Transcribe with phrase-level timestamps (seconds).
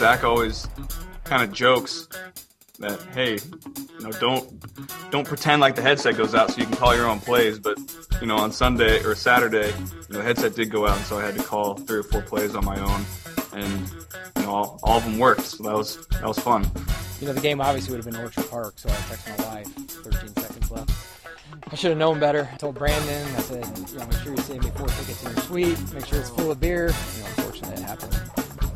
[0.00, 0.66] Zach always
[1.24, 2.08] kind of jokes
[2.78, 6.74] that hey, you know, don't don't pretend like the headset goes out so you can
[6.74, 7.58] call your own plays.
[7.58, 7.78] But
[8.18, 11.18] you know, on Sunday or Saturday, you know, the headset did go out, and so
[11.18, 13.04] I had to call three or four plays on my own,
[13.52, 13.90] and
[14.36, 15.42] you know, all, all of them worked.
[15.42, 16.64] So that was that was fun.
[17.20, 19.68] You know, the game obviously would have been Orchard Park, so I texted my wife.
[19.68, 20.90] 13 seconds left.
[21.70, 22.48] I should have known better.
[22.50, 25.32] I told Brandon, I said, you know, make sure you save me four tickets in
[25.32, 25.92] your suite.
[25.92, 26.86] Make sure it's full of beer.
[26.86, 28.19] You know, unfortunately, it happened.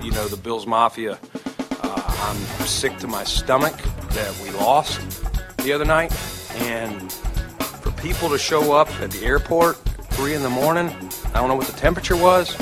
[0.05, 1.19] You know, the Bills Mafia.
[1.83, 2.37] Uh, I'm
[2.67, 3.75] sick to my stomach
[4.11, 5.01] that we lost
[5.59, 6.13] the other night,
[6.57, 9.77] and for people to show up at the airport
[10.13, 10.89] three in the morning,
[11.29, 12.55] I don't know what the temperature was,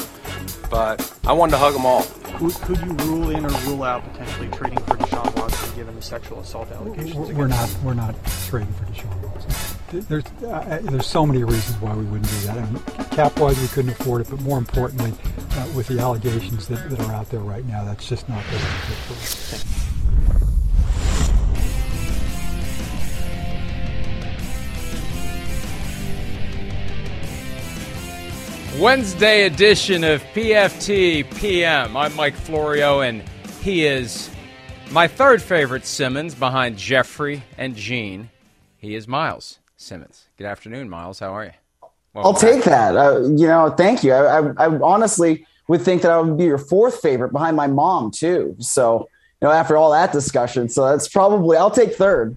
[0.70, 2.04] but I wanted to hug them all.
[2.36, 6.02] Could, could you rule in or rule out potentially trading for Deshaun Watson given the
[6.02, 7.32] sexual assault allegations?
[7.32, 7.76] We're not.
[7.82, 8.14] We're not
[8.48, 9.21] trading for Deshaun Watson.
[9.92, 12.56] There's uh, there's so many reasons why we wouldn't do that.
[12.56, 15.12] I mean, cap wise, we couldn't afford it, but more importantly,
[15.50, 19.62] uh, with the allegations that, that are out there right now, that's just not the.
[28.80, 31.98] Wednesday edition of PFT PM.
[31.98, 33.22] I'm Mike Florio, and
[33.60, 34.30] he is
[34.90, 38.30] my third favorite Simmons behind Jeffrey and Gene.
[38.78, 40.28] He is Myles Simmons.
[40.38, 41.18] Good afternoon, Myles.
[41.18, 41.50] How are you?
[42.14, 42.94] Welcome I'll take back.
[42.94, 42.96] that.
[42.96, 44.12] Uh, you know, thank you.
[44.12, 47.66] I, I, I, honestly would think that I would be your fourth favorite behind my
[47.66, 48.54] mom too.
[48.58, 49.08] So,
[49.40, 52.36] you know, after all that discussion, so that's probably I'll take third.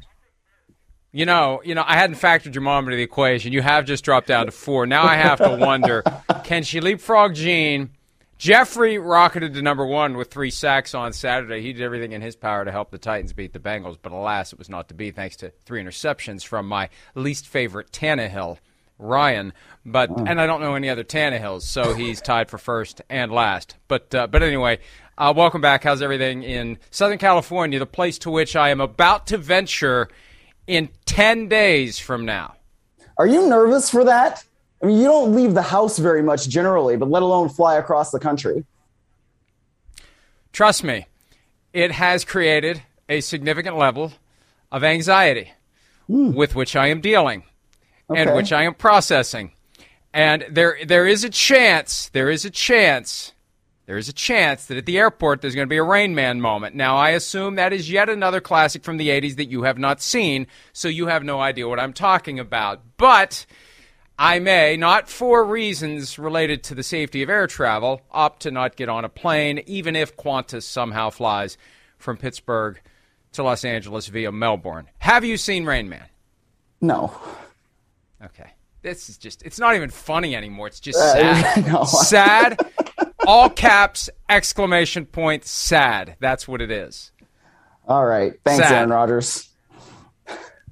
[1.12, 3.54] You know, you know, I hadn't factored your mom into the equation.
[3.54, 4.86] You have just dropped down to four.
[4.86, 6.04] Now I have to wonder:
[6.44, 7.92] Can she leapfrog Gene?
[8.38, 11.62] Jeffrey rocketed to number one with three sacks on Saturday.
[11.62, 14.52] He did everything in his power to help the Titans beat the Bengals, but alas,
[14.52, 18.58] it was not to be thanks to three interceptions from my least favorite Tannehill,
[19.00, 19.54] Ryan.
[19.86, 23.78] But and I don't know any other Tannehills, so he's tied for first and last.
[23.88, 24.80] But uh, but anyway,
[25.18, 25.86] uh, welcome back.
[25.86, 30.10] How's everything in Southern California, the place to which I am about to venture
[30.68, 32.56] in ten days from now?
[33.18, 34.44] Are you nervous for that?
[34.86, 38.12] I mean, you don't leave the house very much generally, but let alone fly across
[38.12, 38.66] the country.
[40.54, 41.08] Trust me,
[41.74, 44.14] it has created a significant level
[44.72, 45.52] of anxiety
[46.08, 46.36] mm.
[46.36, 47.46] with which I am dealing
[48.12, 48.22] okay.
[48.22, 49.54] and which I am processing.
[50.14, 53.34] And there there is a chance, there is a chance,
[53.88, 56.42] there is a chance that at the airport there's going to be a Rain Man
[56.42, 56.76] moment.
[56.76, 60.00] Now, I assume that is yet another classic from the 80s that you have not
[60.00, 62.82] seen, so you have no idea what I'm talking about.
[62.98, 63.48] But
[64.18, 68.76] I may, not for reasons related to the safety of air travel, opt to not
[68.76, 71.58] get on a plane, even if Qantas somehow flies
[71.98, 72.80] from Pittsburgh
[73.34, 74.88] to Los Angeles via Melbourne.
[75.00, 76.06] Have you seen Rain Man?
[76.80, 77.14] No.
[78.24, 78.52] Okay.
[78.82, 80.68] This is just, it's not even funny anymore.
[80.68, 81.58] It's just sad.
[81.66, 81.84] Uh, no.
[81.84, 82.60] sad.
[83.28, 86.16] All caps, exclamation point, sad.
[86.20, 87.12] That's what it is.
[87.88, 88.34] All right.
[88.46, 88.74] Thanks, sad.
[88.74, 89.50] Aaron Rodgers.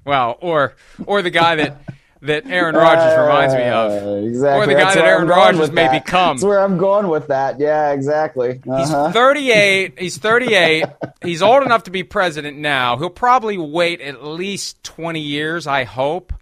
[0.06, 0.76] Well, or
[1.06, 1.82] or the guy that
[2.24, 3.92] that Aaron Rodgers reminds me of.
[3.92, 4.64] Uh, exactly.
[4.64, 6.06] Or the guy that Aaron Rodgers may that.
[6.06, 6.38] become.
[6.38, 7.60] That's where I'm going with that.
[7.60, 8.62] Yeah, exactly.
[8.68, 9.08] Uh-huh.
[9.08, 10.00] He's 38.
[10.00, 10.86] He's 38.
[11.22, 12.98] He's old enough to be president now.
[12.98, 16.34] He'll probably wait at least 20 years, I hope.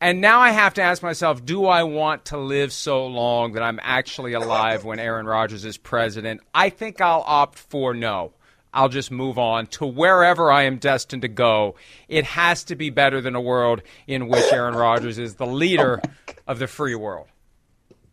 [0.00, 3.62] And now I have to ask myself, do I want to live so long that
[3.62, 6.40] I'm actually alive when Aaron Rodgers is president?
[6.52, 8.32] I think I'll opt for no.
[8.74, 11.74] I'll just move on to wherever I am destined to go.
[12.08, 16.00] It has to be better than a world in which Aaron Rodgers is the leader
[16.46, 17.26] of the free world.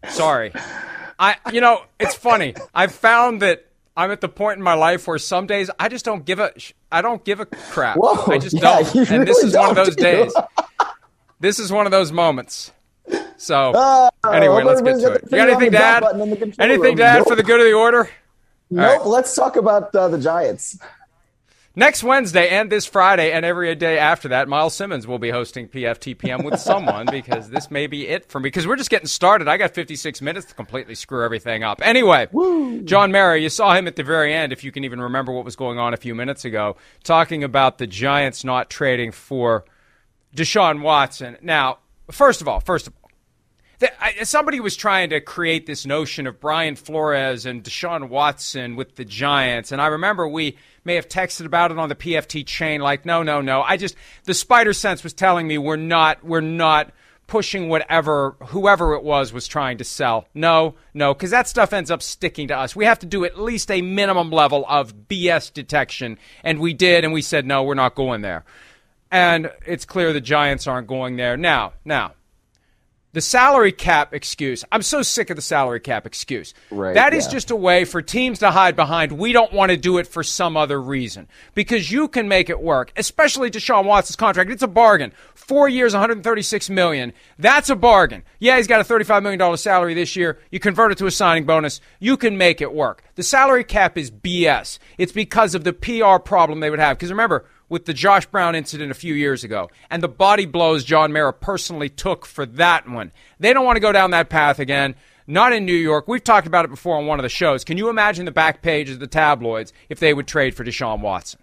[0.09, 0.51] Sorry.
[1.17, 2.55] I you know, it's funny.
[2.73, 3.65] I've found that
[3.95, 6.51] I'm at the point in my life where some days I just don't give a
[6.91, 7.97] I don't give a crap.
[7.97, 8.95] Whoa, I just yeah, don't.
[8.95, 10.03] And really this is one of those do.
[10.03, 10.33] days.
[11.39, 12.71] this is one of those moments.
[13.37, 15.23] So uh, anyway, let's get to it.
[15.23, 16.03] You got anything to add?
[16.59, 18.09] Anything to add for the good of the order?
[18.69, 18.99] Nope.
[18.99, 19.07] Right.
[19.07, 20.77] Let's talk about uh, the Giants.
[21.75, 25.69] Next Wednesday and this Friday and every day after that, Myles Simmons will be hosting
[25.69, 29.47] PFTPM with someone because this may be it for me because we're just getting started.
[29.47, 31.79] I got 56 minutes to completely screw everything up.
[31.81, 32.81] Anyway, Woo.
[32.81, 35.45] John Mara, you saw him at the very end, if you can even remember what
[35.45, 39.63] was going on a few minutes ago, talking about the Giants not trading for
[40.35, 41.37] Deshaun Watson.
[41.41, 41.77] Now,
[42.11, 42.98] first of all, first of all,
[44.23, 49.05] somebody was trying to create this notion of Brian Flores and Deshaun Watson with the
[49.05, 52.81] Giants, and I remember we may have texted about it on the PFT chain.
[52.81, 53.61] Like, no, no, no.
[53.61, 53.95] I just
[54.25, 56.91] the spider sense was telling me we're not, we're not
[57.27, 60.27] pushing whatever whoever it was was trying to sell.
[60.33, 62.75] No, no, because that stuff ends up sticking to us.
[62.75, 67.03] We have to do at least a minimum level of BS detection, and we did,
[67.03, 68.43] and we said no, we're not going there.
[69.11, 71.73] And it's clear the Giants aren't going there now.
[71.83, 72.13] Now,
[73.13, 74.63] the salary cap excuse.
[74.71, 76.53] I'm so sick of the salary cap excuse.
[76.69, 77.31] Right, that is yeah.
[77.31, 79.13] just a way for teams to hide behind.
[79.13, 82.61] We don't want to do it for some other reason because you can make it
[82.61, 82.91] work.
[82.95, 84.51] Especially Deshaun Watson's contract.
[84.51, 85.11] It's a bargain.
[85.33, 87.13] Four years, 136 million.
[87.39, 88.23] That's a bargain.
[88.37, 90.37] Yeah, he's got a 35 million dollar salary this year.
[90.51, 91.81] You convert it to a signing bonus.
[91.99, 93.03] You can make it work.
[93.15, 94.77] The salary cap is BS.
[94.97, 96.97] It's because of the PR problem they would have.
[96.97, 100.83] Because remember with the Josh Brown incident a few years ago and the body blows
[100.83, 103.11] John Mara personally took for that one.
[103.39, 104.95] They don't want to go down that path again.
[105.27, 106.07] Not in New York.
[106.07, 107.63] We've talked about it before on one of the shows.
[107.63, 111.01] Can you imagine the back pages of the tabloids if they would trade for Deshaun
[111.01, 111.39] Watson?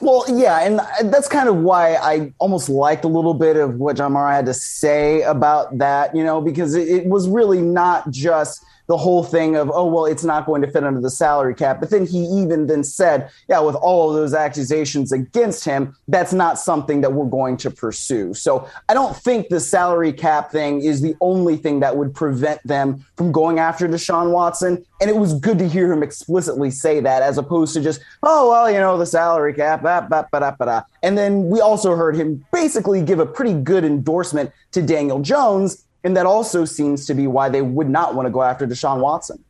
[0.00, 3.96] Well, yeah, and that's kind of why I almost liked a little bit of what
[3.96, 8.10] John Mara had to say about that, you know, because it, it was really not
[8.10, 11.54] just the whole thing of oh well it's not going to fit under the salary
[11.54, 11.78] cap.
[11.78, 16.32] But then he even then said yeah with all of those accusations against him that's
[16.32, 18.34] not something that we're going to pursue.
[18.34, 22.60] So i don't think the salary cap thing is the only thing that would prevent
[22.66, 24.84] them from going after deshaun watson.
[25.00, 28.50] And it was good to hear him explicitly say that as opposed to just oh
[28.50, 32.16] well you know the salary cap bah, bah, bah, bah, and then we also heard
[32.16, 37.14] him basically give a pretty good endorsement to daniel jones and that also seems to
[37.14, 39.44] be why they would not want to go after Deshaun Watson.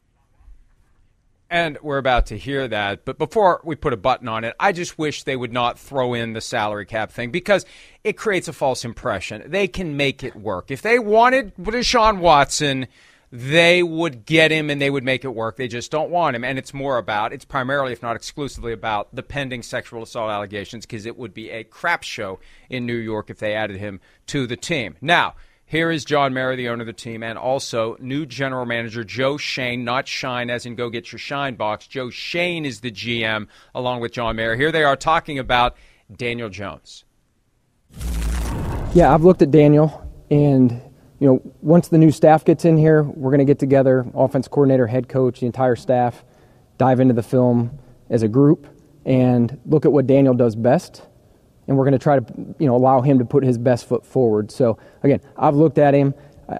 [1.52, 3.04] And we're about to hear that.
[3.04, 6.14] But before we put a button on it, I just wish they would not throw
[6.14, 7.66] in the salary cap thing because
[8.04, 9.42] it creates a false impression.
[9.46, 10.70] They can make it work.
[10.70, 12.86] If they wanted Deshaun Watson,
[13.32, 15.56] they would get him and they would make it work.
[15.56, 16.44] They just don't want him.
[16.44, 20.86] And it's more about, it's primarily, if not exclusively, about the pending sexual assault allegations
[20.86, 22.38] because it would be a crap show
[22.68, 24.96] in New York if they added him to the team.
[25.00, 25.34] Now,
[25.70, 29.36] here is John Mara, the owner of the team, and also new general manager Joe
[29.36, 31.86] Schoen, not Shine as in go get your Shine box.
[31.86, 34.56] Joe Schoen is the GM along with John Mara.
[34.56, 35.76] Here they are talking about
[36.14, 37.04] Daniel Jones.
[38.94, 40.72] Yeah, I've looked at Daniel, and
[41.20, 44.48] you know, once the new staff gets in here, we're going to get together, offense
[44.48, 46.24] coordinator, head coach, the entire staff,
[46.78, 47.78] dive into the film
[48.08, 48.66] as a group,
[49.04, 51.06] and look at what Daniel does best
[51.70, 54.04] and we're going to try to you know allow him to put his best foot
[54.04, 54.50] forward.
[54.50, 56.14] So again, I've looked at him.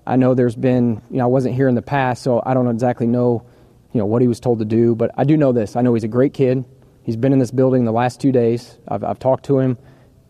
[0.06, 2.68] I know there's been you know I wasn't here in the past, so I don't
[2.68, 3.44] exactly know
[3.92, 5.74] you know what he was told to do, but I do know this.
[5.74, 6.64] I know he's a great kid.
[7.02, 8.78] He's been in this building the last two days.
[8.86, 9.78] I've, I've talked to him.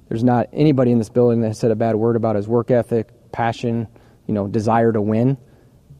[0.08, 2.70] There's not anybody in this building that has said a bad word about his work
[2.70, 3.86] ethic, passion,
[4.26, 5.36] you know, desire to win.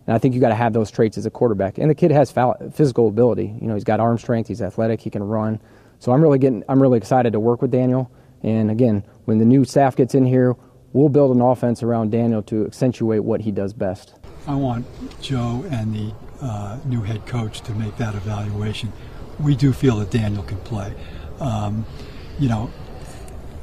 [0.06, 1.76] And I think you got to have those traits as a quarterback.
[1.76, 2.32] And the kid has
[2.72, 3.54] physical ability.
[3.60, 4.48] You know, he's got arm strength.
[4.48, 5.02] He's athletic.
[5.02, 5.60] He can run.
[5.98, 6.64] So I'm really getting.
[6.66, 8.10] I'm really excited to work with Daniel.
[8.42, 10.56] And again, when the new staff gets in here,
[10.92, 14.14] we'll build an offense around Daniel to accentuate what he does best.
[14.46, 14.86] I want
[15.20, 18.92] Joe and the uh, new head coach to make that evaluation.
[19.38, 20.94] We do feel that Daniel can play.
[21.38, 21.84] Um,
[22.38, 22.70] you know,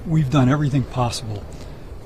[0.05, 1.43] we've done everything possible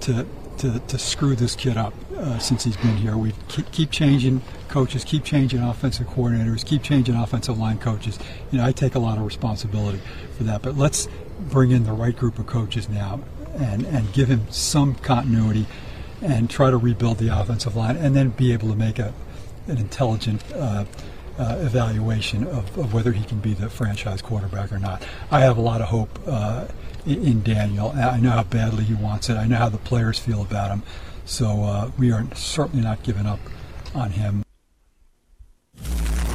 [0.02, 0.26] to
[0.62, 3.18] to, to screw this kid up uh, since he's been here.
[3.18, 8.20] We keep, keep, changing coaches, keep changing offensive coordinators, keep changing offensive line coaches.
[8.52, 10.00] You know, I take a lot of responsibility
[10.38, 10.62] for that.
[10.62, 11.08] But let's
[11.50, 13.20] bring in the right group of coaches now
[13.56, 15.68] and, and give him some continuity
[16.22, 19.14] and try to rebuild the offensive line and then be able to make a,
[19.68, 20.86] an intelligent uh,
[21.38, 25.06] uh, evaluation of, of, whether he can be the franchise quarterback or not.
[25.32, 26.68] I have a lot of hope uh,
[27.06, 27.92] in, in, Daniel.
[27.92, 29.36] I know how badly he wants it.
[29.36, 30.84] I know how the players feel about him.
[31.26, 33.40] So uh, we are certainly not giving up
[33.96, 34.44] on him.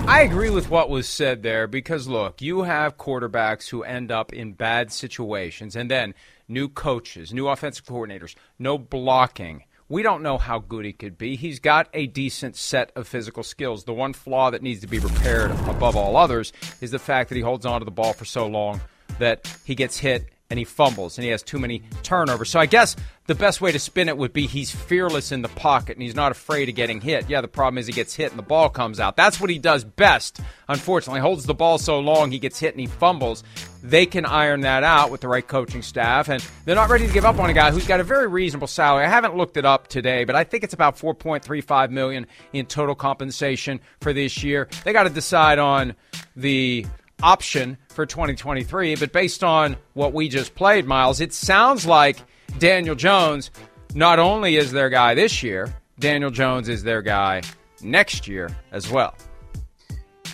[0.09, 4.33] I agree with what was said there because look, you have quarterbacks who end up
[4.33, 6.15] in bad situations and then
[6.47, 9.65] new coaches, new offensive coordinators, no blocking.
[9.89, 11.35] We don't know how good he could be.
[11.35, 13.83] He's got a decent set of physical skills.
[13.85, 17.35] The one flaw that needs to be repaired above all others is the fact that
[17.35, 18.81] he holds on to the ball for so long
[19.19, 22.51] that he gets hit and he fumbles and he has too many turnovers.
[22.51, 25.49] So I guess the best way to spin it would be he's fearless in the
[25.49, 27.29] pocket and he's not afraid of getting hit.
[27.29, 29.17] Yeah, the problem is he gets hit and the ball comes out.
[29.17, 30.41] That's what he does best.
[30.69, 33.43] Unfortunately, holds the ball so long he gets hit and he fumbles.
[33.83, 37.13] They can iron that out with the right coaching staff and they're not ready to
[37.13, 39.05] give up on a guy who's got a very reasonable salary.
[39.05, 42.95] I haven't looked it up today, but I think it's about 4.35 million in total
[42.95, 44.69] compensation for this year.
[44.85, 45.95] They got to decide on
[46.37, 46.87] the
[47.23, 48.97] option for 2023.
[48.97, 52.19] But based on what we just played, Myles, it sounds like
[52.59, 53.51] Daniel Jones
[53.95, 57.43] not only is their guy this year, Daniel Jones is their guy
[57.83, 59.15] next year as well.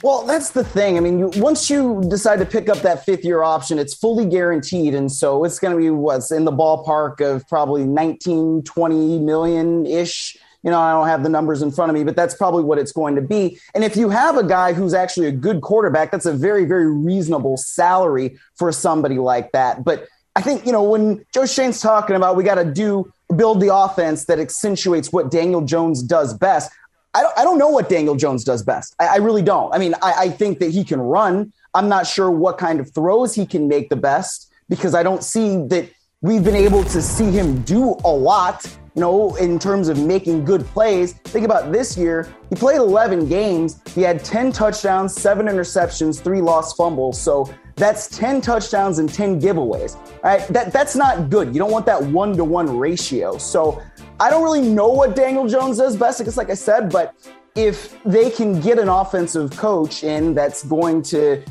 [0.02, 0.96] Well, that's the thing.
[0.96, 4.26] I mean, you, once you decide to pick up that fifth year option, it's fully
[4.26, 4.94] guaranteed.
[4.96, 9.86] And so it's going to be what's in the ballpark of probably 19, 20 million
[9.86, 10.36] ish.
[10.62, 12.78] You know, I don't have the numbers in front of me, but that's probably what
[12.78, 13.58] it's going to be.
[13.74, 16.90] And if you have a guy who's actually a good quarterback, that's a very, very
[16.90, 19.84] reasonable salary for somebody like that.
[19.84, 23.60] But I think, you know, when Joe Schoen's talking about we got to do build
[23.60, 26.70] the offense that accentuates what Daniel Jones does best.
[27.14, 28.94] I don't, I don't know what Daniel Jones does best.
[28.98, 29.74] I, I really don't.
[29.74, 31.52] I mean, I, I think that he can run.
[31.74, 35.22] I'm not sure what kind of throws he can make the best because I don't
[35.22, 35.90] see that
[36.20, 40.44] we've been able to see him do a lot, you know, in terms of making
[40.44, 41.14] good plays.
[41.24, 42.32] Think about this year.
[42.50, 43.80] He played 11 games.
[43.94, 47.18] He had 10 touchdowns, seven interceptions, three lost fumbles.
[47.20, 49.96] So that's 10 touchdowns and 10 giveaways.
[49.96, 50.46] All right.
[50.48, 51.54] That, that's not good.
[51.54, 53.38] You don't want that one to one ratio.
[53.38, 53.80] So
[54.20, 57.14] I don't really know what Daniel Jones does best, because like I said, but
[57.54, 61.42] if they can get an offensive coach in that's going to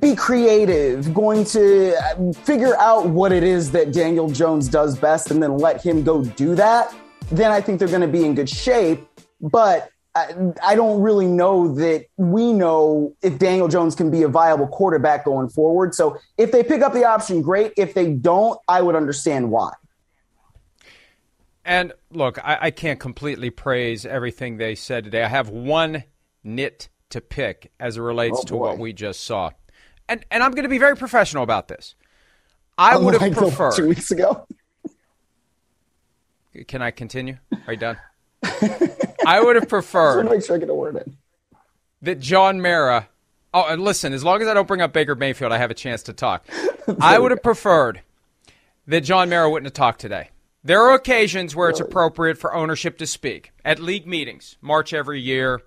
[0.00, 5.30] be creative, going to uh, figure out what it is that Daniel Jones does best
[5.30, 6.94] and then let him go do that,
[7.30, 9.06] then I think they're going to be in good shape.
[9.40, 14.28] But I, I don't really know that we know if Daniel Jones can be a
[14.28, 15.94] viable quarterback going forward.
[15.94, 17.72] So if they pick up the option, great.
[17.76, 19.72] If they don't, I would understand why.
[21.64, 25.24] And look, I, I, can't completely praise everything they said today.
[25.24, 26.04] I have one
[26.42, 29.50] nit to pick as it relates oh, to what we just saw.
[30.08, 31.94] And and I'm going to be very professional about this.
[32.76, 34.46] I oh would have preferred two weeks ago.
[36.68, 37.38] Can I continue?
[37.66, 37.98] Are you done?
[39.26, 40.28] I would have preferred.
[40.28, 41.16] make sure I get a word in.
[42.02, 43.08] That John Mara.
[43.52, 45.74] Oh, and listen, as long as I don't bring up Baker Mayfield, I have a
[45.74, 46.44] chance to talk.
[47.00, 48.02] I would have preferred
[48.88, 50.30] that John Mara wouldn't have talked today.
[50.64, 55.20] There are occasions where it's appropriate for ownership to speak at league meetings, March every
[55.20, 55.62] year,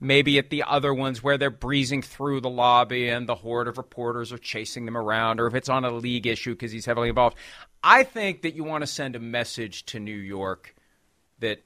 [0.00, 3.78] maybe at the other ones where they're breezing through the lobby and the horde of
[3.78, 7.08] reporters are chasing them around, or if it's on a league issue because he's heavily
[7.08, 7.36] involved.
[7.82, 10.74] I think that you want to send a message to New York
[11.38, 11.64] that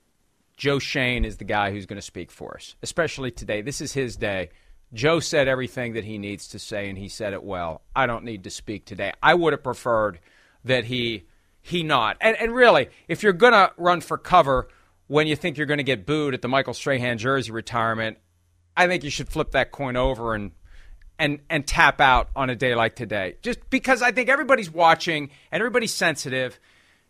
[0.56, 3.62] Joe Schoen is the guy who's going to speak for us, especially today.
[3.62, 4.50] This is his day.
[4.92, 7.82] Joe said everything that he needs to say, and he said it well.
[7.94, 9.12] I don't need to speak today.
[9.22, 10.18] I would have preferred
[10.64, 11.24] that he
[11.62, 12.16] he not.
[12.20, 14.68] And, and really, if you're going to run for cover
[15.10, 18.16] when you think you're going to get booed at the Michael Strahan jersey retirement,
[18.76, 20.52] I think you should flip that coin over and
[21.18, 23.34] and and tap out on a day like today.
[23.42, 26.60] Just because I think everybody's watching and everybody's sensitive,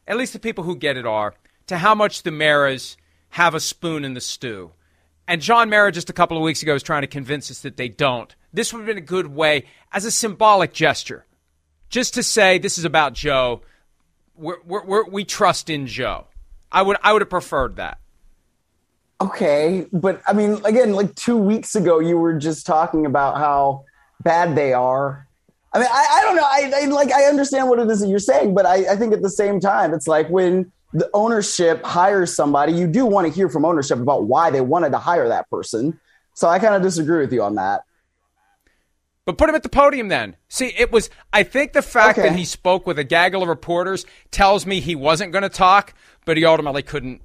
[0.08, 1.34] at least the people who get it are,
[1.66, 2.96] to how much the Maras
[3.28, 4.72] have a spoon in the stew.
[5.28, 7.76] And John Mara just a couple of weeks ago was trying to convince us that
[7.76, 8.34] they don't.
[8.50, 11.26] This would have been a good way as a symbolic gesture.
[11.90, 13.60] Just to say this is about Joe
[14.34, 16.26] we're, we're, we're, we trust in Joe.
[16.72, 17.98] I would I would have preferred that.
[19.20, 23.84] Okay, but I mean, again, like two weeks ago, you were just talking about how
[24.22, 25.26] bad they are.
[25.72, 26.42] I mean, I, I don't know.
[26.42, 29.12] I, I, like I understand what it is that you're saying, but I, I think
[29.12, 33.32] at the same time, it's like when the ownership hires somebody, you do want to
[33.32, 36.00] hear from ownership about why they wanted to hire that person.
[36.34, 37.82] So I kind of disagree with you on that.
[39.26, 40.36] But put him at the podium then.
[40.48, 42.28] See, it was, I think the fact okay.
[42.28, 45.94] that he spoke with a gaggle of reporters tells me he wasn't going to talk,
[46.24, 47.22] but he ultimately couldn't.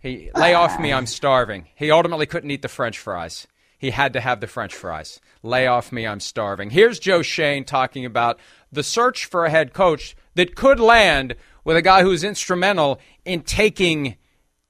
[0.00, 1.68] He, lay off me, I'm starving.
[1.74, 3.46] He ultimately couldn't eat the french fries.
[3.78, 5.20] He had to have the french fries.
[5.42, 6.70] Lay off me, I'm starving.
[6.70, 8.38] Here's Joe Schoen talking about
[8.72, 13.42] the search for a head coach that could land with a guy who's instrumental in
[13.42, 14.16] taking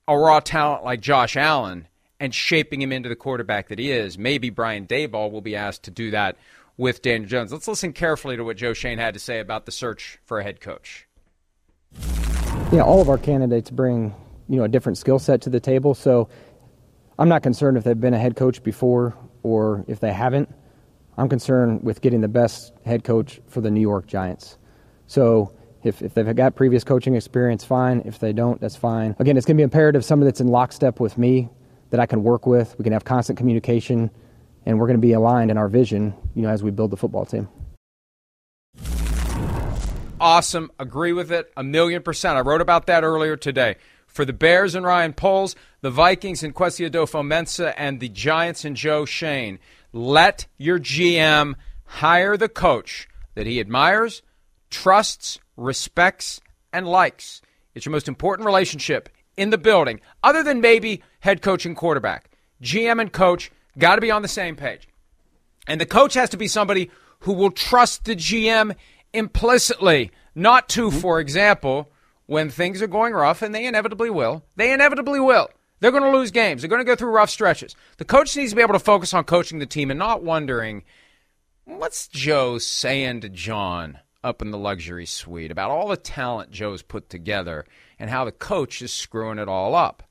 [0.09, 4.17] a raw talent like Josh Allen and shaping him into the quarterback that he is.
[4.19, 6.37] Maybe Brian Daboll will be asked to do that
[6.77, 7.53] with Daniel Jones.
[7.53, 10.45] Let's listen carefully to what Joe Schoen had to say about the search for a
[10.45, 11.07] head coach.
[12.73, 14.14] Yeah, all of our candidates bring
[14.49, 15.94] you know a different skill set to the table.
[15.94, 16.28] So
[17.18, 20.52] I'm not concerned if they've been a head coach before or if they haven't.
[21.16, 24.58] I'm concerned with getting the best head coach for the New York Giants.
[25.06, 28.02] So if, if they've got previous coaching experience, fine.
[28.04, 29.14] If they don't, that's fine.
[29.18, 31.49] Again, it's going to be imperative somebody that's in lockstep with me
[31.90, 32.76] that I can work with.
[32.78, 34.11] We can have constant communication,
[34.66, 36.96] and we're going to be aligned in our vision, you know, as we build the
[36.96, 37.49] football team.
[40.20, 40.70] Awesome.
[40.78, 42.38] Agree with it a million percent.
[42.38, 43.76] I wrote about that earlier today.
[44.06, 48.75] For the Bears and Ryan Poles, the Vikings and Kwesi Adofo-Mensah, and the Giants and
[48.75, 49.58] Joe Schoen,
[49.92, 51.54] let your GM
[51.85, 54.23] hire the coach that he admires,
[54.70, 56.40] trusts, respects,
[56.73, 57.42] and likes.
[57.75, 62.30] It's your most important relationship in the building, other than maybe head coach and quarterback.
[62.62, 64.88] GM and coach got to be on the same page.
[65.66, 68.75] And the coach has to be somebody who will trust the GM
[69.16, 70.99] implicitly, not to, mm-hmm.
[70.99, 71.90] for example,
[72.26, 74.44] when things are going rough, and they inevitably will.
[74.56, 75.49] They inevitably will.
[75.80, 76.62] They're going to lose games.
[76.62, 77.76] They're going to go through rough stretches.
[77.99, 80.85] The coach needs to be able to focus on coaching the team and not wondering
[81.64, 86.82] what's Joe saying to John up in the luxury suite about all the talent Joe's
[86.82, 87.64] put together
[87.99, 90.02] and how the coach is screwing it all up.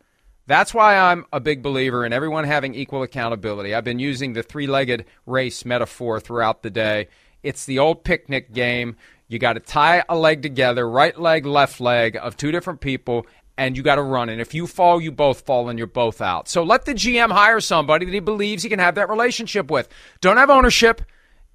[0.47, 3.73] That's why I'm a big believer in everyone having equal accountability.
[3.73, 7.07] I've been using the three legged race metaphor throughout the day.
[7.45, 8.95] It's the old picnic game.
[9.27, 13.27] You got to tie a leg together, right leg, left leg of two different people,
[13.55, 14.29] and you got to run.
[14.29, 16.47] And if you fall, you both fall and you're both out.
[16.47, 19.87] So let the GM hire somebody that he believes he can have that relationship with.
[20.21, 21.03] Don't have ownership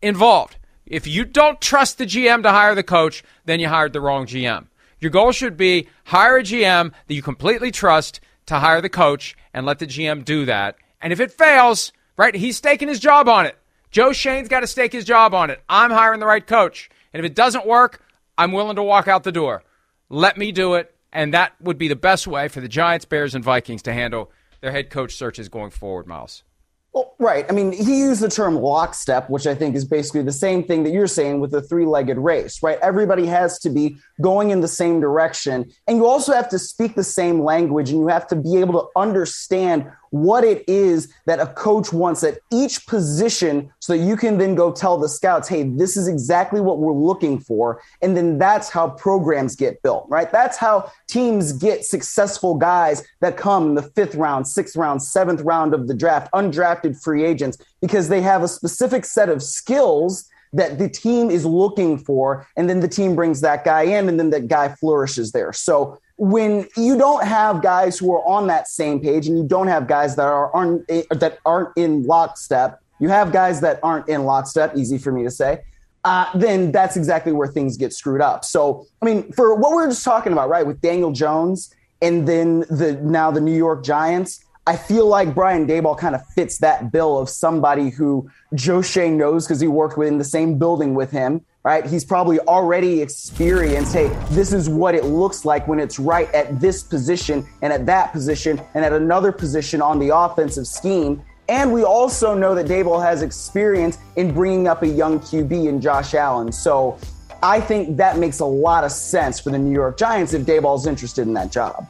[0.01, 0.59] involved.
[0.87, 4.27] If you don't trust the GM to hire the coach, then you hired the wrong
[4.27, 4.69] GM.
[5.01, 9.37] Your goal should be hire a GM that you completely trust to hire the coach
[9.53, 10.77] and let the GM do that.
[11.03, 13.57] And if it fails, right, he's staking his job on it.
[13.91, 15.61] Joe Schoen's got to stake his job on it.
[15.69, 16.91] I'm hiring the right coach.
[17.13, 18.03] And if it doesn't work,
[18.39, 19.65] I'm willing to walk out the door.
[20.09, 20.95] Let me do it.
[21.13, 24.31] And that would be the best way for the Giants, Bears, and Vikings to handle
[24.61, 26.45] their head coach searches going forward, Myles.
[26.93, 27.47] Well, right.
[27.49, 30.83] I mean, he used the term lockstep, which I think is basically the same thing
[30.83, 32.79] that you're saying with the three legged race, right?
[32.83, 35.71] Everybody has to be going in the same direction.
[35.87, 38.81] And you also have to speak the same language and you have to be able
[38.81, 44.17] to understand what it is that a coach wants at each position so that you
[44.17, 47.81] can then go tell the scouts, hey, this is exactly what we're looking for.
[48.03, 50.31] And then that's how programs get built, right?
[50.31, 55.41] That's how teams get successful guys that come in the fifth round, sixth round, seventh
[55.43, 60.29] round of the draft, undrafted free agents, because they have a specific set of skills
[60.53, 62.47] that the team is looking for.
[62.57, 65.53] And then the team brings that guy in, and then that guy flourishes there.
[65.53, 69.69] So when you don't have guys who are on that same page and you don't
[69.69, 74.25] have guys that are aren't that aren't in lockstep, you have guys that aren't in
[74.25, 74.77] lockstep.
[74.77, 75.63] Easy for me to say.
[76.05, 78.45] Uh, then that's exactly where things get screwed up.
[78.45, 82.61] So, I mean, for what we're just talking about, right, with Daniel Jones and then
[82.69, 86.93] the now the New York Giants, I feel like Brian Daboll kind of fits that
[86.93, 91.11] bill of somebody who Joe Schoen knows because he worked within the same building with
[91.11, 91.85] him, right?
[91.85, 96.59] He's probably already experienced, hey, this is what it looks like when it's right at
[96.61, 101.23] this position and at that position and at another position on the offensive scheme.
[101.49, 105.81] And we also know that Daboll has experience in bringing up a young QB in
[105.81, 106.53] Josh Allen.
[106.53, 106.97] So
[107.43, 110.87] I think that makes a lot of sense for the New York Giants if Daboll's
[110.87, 111.87] interested in that job.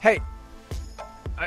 [0.00, 0.20] Hey,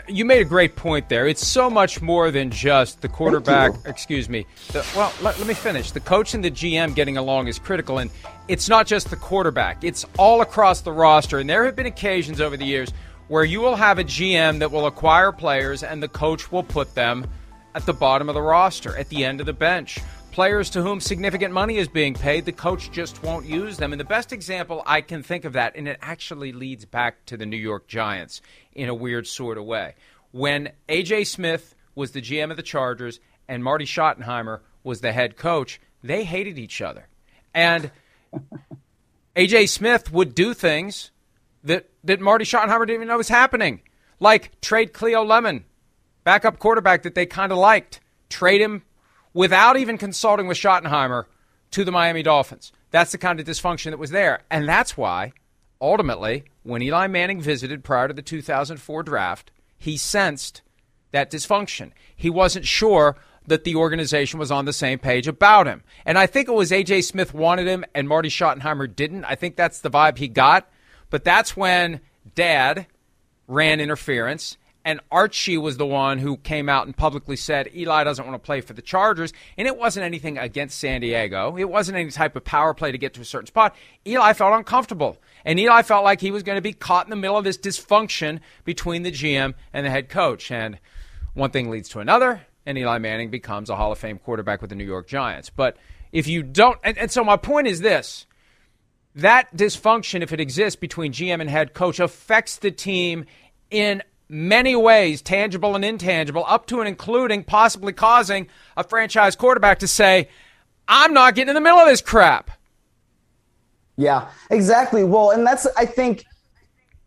[0.07, 1.27] you made a great point there.
[1.27, 3.73] It's so much more than just the quarterback.
[3.85, 4.45] Excuse me.
[4.71, 5.91] The, well, let, let, me finish.
[5.91, 8.11] The coach and the GM getting along is critical, and
[8.47, 9.83] it's not just the quarterback.
[9.83, 11.39] It's all across the roster.
[11.39, 12.91] And there have been occasions over the years
[13.27, 16.93] where you will have a GM that will acquire players, and the coach will put
[16.95, 17.25] them
[17.75, 19.99] at the bottom of the roster, at the end of the bench
[20.37, 23.91] players to whom significant money is being paid, the coach just won't use them.
[23.91, 27.37] And the best example I can think of that, and it actually leads back to
[27.37, 29.95] the New York Giants in a weird sort of way.
[30.29, 31.23] When A.J.
[31.23, 36.23] Smith was the GM of the Chargers and Marty Schottenheimer was the head coach, they
[36.23, 37.07] hated each other.
[37.55, 37.89] And
[39.35, 39.65] A.J.
[39.65, 41.09] Smith would do things
[41.63, 43.81] that, that Marty Schottenheimer didn't even know was happening,
[44.19, 45.65] like trade Cleo Lemon,
[46.23, 48.83] backup quarterback that they kind of liked, trade him
[49.37, 51.25] without even consulting with Schottenheimer
[51.69, 52.71] to the Miami Dolphins.
[52.89, 54.41] That's the kind of dysfunction that was there.
[54.49, 55.31] And that's why,
[55.79, 60.63] ultimately, when Eli Manning visited prior to the 2004 draft, he sensed
[61.11, 61.91] that dysfunction.
[62.15, 65.83] He wasn't sure that the organization was on the same page about him.
[66.03, 67.03] And I think it was A.J.
[67.03, 69.23] Smith wanted him and Marty Schottenheimer didn't.
[69.25, 70.67] I think that's the vibe he got.
[71.11, 72.01] But that's when
[72.33, 72.87] dad
[73.47, 78.25] ran interference and Archie was the one who came out and publicly said Eli doesn't
[78.25, 79.33] want to play for the Chargers.
[79.57, 81.57] And it wasn't anything against San Diego.
[81.57, 83.75] It wasn't any type of power play to get to a certain spot.
[84.07, 85.17] Eli felt uncomfortable.
[85.43, 87.57] And Eli felt like he was going to be caught in the middle of this
[87.57, 90.51] dysfunction between the GM and the head coach.
[90.51, 90.79] And
[91.33, 94.69] one thing leads to another, and Eli Manning becomes a Hall of Fame quarterback with
[94.69, 95.49] the New York Giants.
[95.49, 95.75] But
[96.13, 98.25] if you don't, and, and so my point is this
[99.15, 103.25] that dysfunction, if it exists between GM and head coach, affects the team
[103.69, 109.79] in many ways, tangible and intangible, up to and including possibly causing a franchise quarterback
[109.79, 110.29] to say,
[110.87, 112.51] I'm not getting in the middle of this crap.
[113.97, 115.03] Yeah, exactly.
[115.03, 116.25] Well, and that's, I think,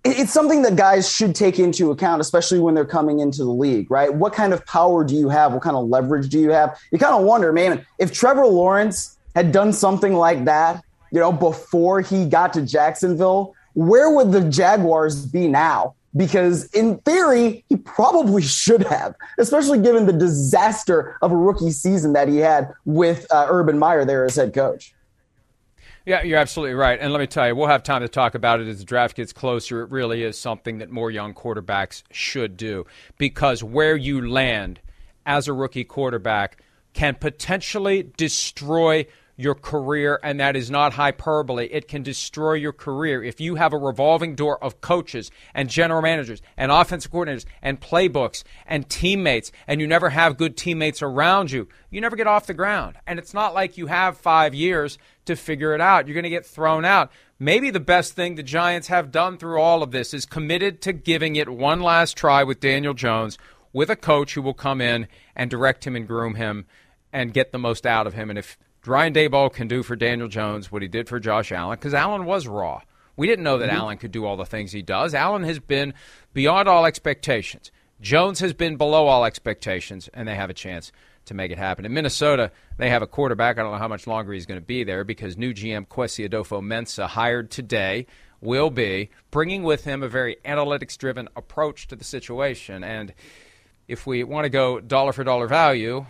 [0.02, 3.90] it's something that guys should take into account, especially when they're coming into the league,
[3.90, 4.12] right?
[4.12, 5.52] What kind of power do you have?
[5.52, 6.78] What kind of leverage do you have?
[6.90, 11.32] You kind of wonder, man, if Trevor Lawrence had done something like that, you know,
[11.32, 15.94] before he got to Jacksonville, where would the Jaguars be now?
[16.16, 22.12] Because in theory, he probably should have, especially given the disaster of a rookie season
[22.14, 24.94] that he had with uh, Urban Meyer there as head coach.
[26.06, 26.98] Yeah, you're absolutely right.
[26.98, 29.16] And let me tell you, we'll have time to talk about it as the draft
[29.16, 29.82] gets closer.
[29.82, 32.86] It really is something that more young quarterbacks should do
[33.18, 34.80] because where you land
[35.26, 36.62] as a rookie quarterback
[36.94, 39.06] can potentially destroy
[39.40, 41.66] your career, and that is not hyperbole.
[41.72, 46.02] It can destroy your career if you have a revolving door of coaches and general
[46.02, 51.50] managers and offensive coordinators and playbooks and teammates, and you never have good teammates around
[51.50, 51.68] you.
[51.90, 52.96] You never get off the ground.
[53.06, 56.06] And it's not like you have five years to figure it out.
[56.06, 57.10] You're going to get thrown out.
[57.38, 60.92] Maybe the best thing the Giants have done through all of this is committed to
[60.92, 63.38] giving it one last try with Daniel Jones
[63.72, 66.66] with a coach who will come in and direct him and groom him
[67.12, 68.28] and get the most out of him.
[68.28, 71.76] And if Brian Daboll can do for Daniel Jones what he did for Josh Allen
[71.76, 72.80] because Allen was raw.
[73.16, 73.78] We didn't know that mm-hmm.
[73.78, 75.14] Allen could do all the things he does.
[75.14, 75.92] Allen has been
[76.32, 77.70] beyond all expectations.
[78.00, 80.90] Jones has been below all expectations, and they have a chance
[81.26, 81.84] to make it happen.
[81.84, 83.58] In Minnesota, they have a quarterback.
[83.58, 86.26] I don't know how much longer he's going to be there because new GM Kwesi
[86.26, 88.06] Adofo-Mensah, hired today,
[88.40, 92.82] will be bringing with him a very analytics driven approach to the situation.
[92.82, 93.12] And
[93.86, 96.06] if we want to go dollar for dollar value,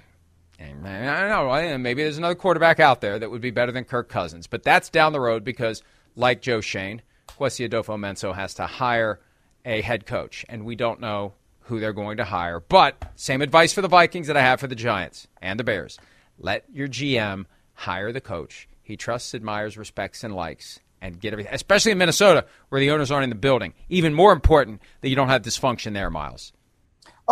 [0.61, 1.79] and I don't know.
[1.79, 4.91] Maybe there's another quarterback out there that would be better than Kirk Cousins, but that's
[4.91, 5.83] down the road because,
[6.15, 9.21] like Joe Schoen, Kwesi Adofo-Mensah has to hire
[9.65, 12.61] a head coach, and we don't know who they're going to hire.
[12.61, 15.99] But same advice for the Vikings that I have for the Giants and the Bears:
[16.39, 21.55] let your GM hire the coach he trusts, admires, respects, and likes, and get everything.
[21.55, 23.73] Especially in Minnesota, where the owners aren't in the building.
[23.89, 26.53] Even more important that you don't have dysfunction there, Myles.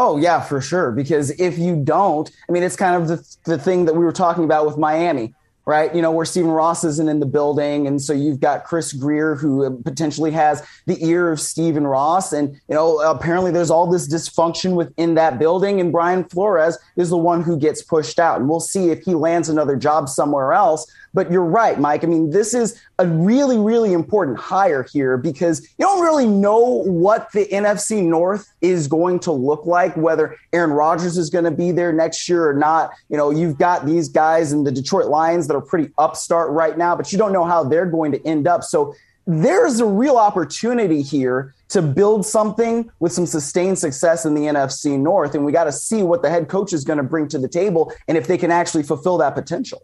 [0.00, 0.92] Oh yeah, for sure.
[0.92, 4.12] Because if you don't, I mean, it's kind of the the thing that we were
[4.12, 5.34] talking about with Miami,
[5.66, 5.92] right?
[5.92, 9.34] You know, where Stephen Ross isn't in the building, and so you've got Chris Grier
[9.34, 14.06] who potentially has the ear of Stephen Ross, and you know, apparently there's all this
[14.06, 18.48] dysfunction within that building, and Brian Flores is the one who gets pushed out, and
[18.48, 20.88] we'll see if he lands another job somewhere else.
[21.18, 22.04] But you're right, Mike.
[22.04, 26.60] I mean, this is a really, really important hire here because you don't really know
[26.60, 31.50] what the NFC North is going to look like, whether Aaron Rodgers is going to
[31.50, 32.92] be there next year or not.
[33.08, 36.78] You know, you've got these guys in the Detroit Lions that are pretty upstart right
[36.78, 38.62] now, but you don't know how they're going to end up.
[38.62, 38.94] So
[39.26, 44.96] there's a real opportunity here to build something with some sustained success in the NFC
[44.96, 45.34] North.
[45.34, 47.48] And we got to see what the head coach is going to bring to the
[47.48, 49.82] table and if they can actually fulfill that potential.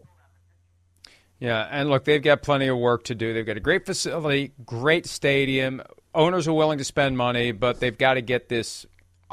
[1.39, 3.33] Yeah, and look, they've got plenty of work to do.
[3.33, 5.81] They've got a great facility, great stadium.
[6.13, 8.85] Owners are willing to spend money, but they've got to get this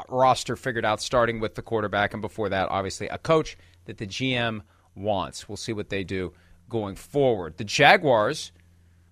[0.09, 4.07] roster figured out, starting with the quarterback, and before that, obviously, a coach that the
[4.07, 4.61] GM
[4.95, 5.47] wants.
[5.47, 6.33] We'll see what they do
[6.67, 7.57] going forward.
[7.57, 8.51] The Jaguars,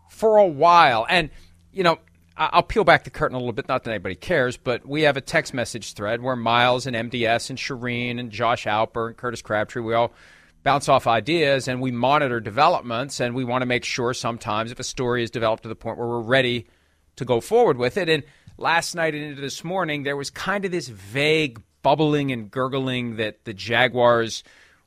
[0.09, 1.29] for a while, and,
[1.71, 1.99] you know,
[2.35, 5.15] I'll peel back the curtain a little bit, not that anybody cares, but we have
[5.15, 9.41] a text message thread where Myles and MDS and Charean and Josh Alper and Curtis
[9.41, 10.11] Crabtree, we all–
[10.63, 14.79] bounce off ideas and we monitor developments and we want to make sure sometimes if
[14.79, 16.67] a story is developed to the point where we're ready
[17.15, 18.09] to go forward with it.
[18.09, 18.23] And
[18.57, 23.17] last night and into this morning, there was kind of this vague bubbling and gurgling
[23.17, 24.43] that the Jaguars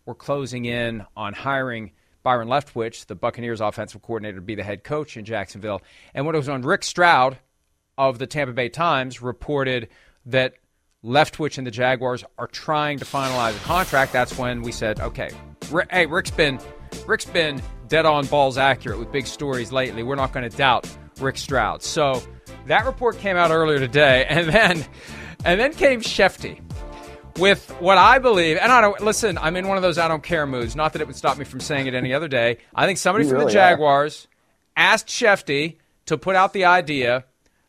[0.07, 4.85] were closing in on hiring Byron Leftwich, the Buccaneers offensive coordinator, to be the head
[4.85, 5.83] coach in Jacksonville.
[6.15, 7.39] And when it was on Rick Stroud
[7.99, 9.89] of the Tampa Bay Times reported
[10.27, 10.55] that
[11.05, 15.31] Leftwich and the Jaguars are trying to finalize a contract, that's when we said, okay,
[15.91, 16.59] hey, Rick's been
[17.07, 20.03] Rick's been dead on balls accurate with big stories lately.
[20.03, 20.89] We're not going to doubt
[21.21, 21.83] Rick Stroud.
[21.83, 22.23] So
[22.67, 24.85] that report came out earlier today, and then
[25.45, 26.61] and then came Schefty
[27.39, 28.59] with what I believe.
[28.59, 29.39] And I don't listen.
[29.39, 30.77] I'm in one of those I don't care moods.
[30.77, 32.59] Not that it would stop me from saying it any other day.
[32.75, 34.27] I think somebody you from really the Jaguars
[34.77, 34.93] are.
[34.93, 37.25] asked Schefty to put out the idea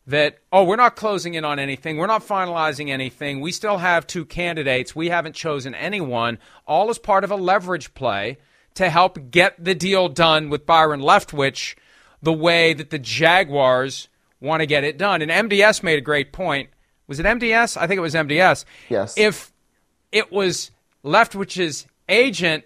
[0.06, 1.96] that, oh, we're not closing in on anything.
[1.96, 3.40] We're not finalizing anything.
[3.40, 4.94] We still have two candidates.
[4.94, 6.38] We haven't chosen anyone.
[6.66, 8.38] All as part of a leverage play
[8.74, 11.74] to help get the deal done with Byron Leftwich
[12.22, 14.08] the way that the Jaguars
[14.40, 15.22] want to get it done.
[15.22, 16.70] And MDS made a great point.
[17.08, 17.76] Was it MDS?
[17.76, 18.64] I think it was MDS.
[18.88, 19.14] Yes.
[19.16, 19.52] If
[20.12, 20.70] it was
[21.04, 22.64] Leftwich's agent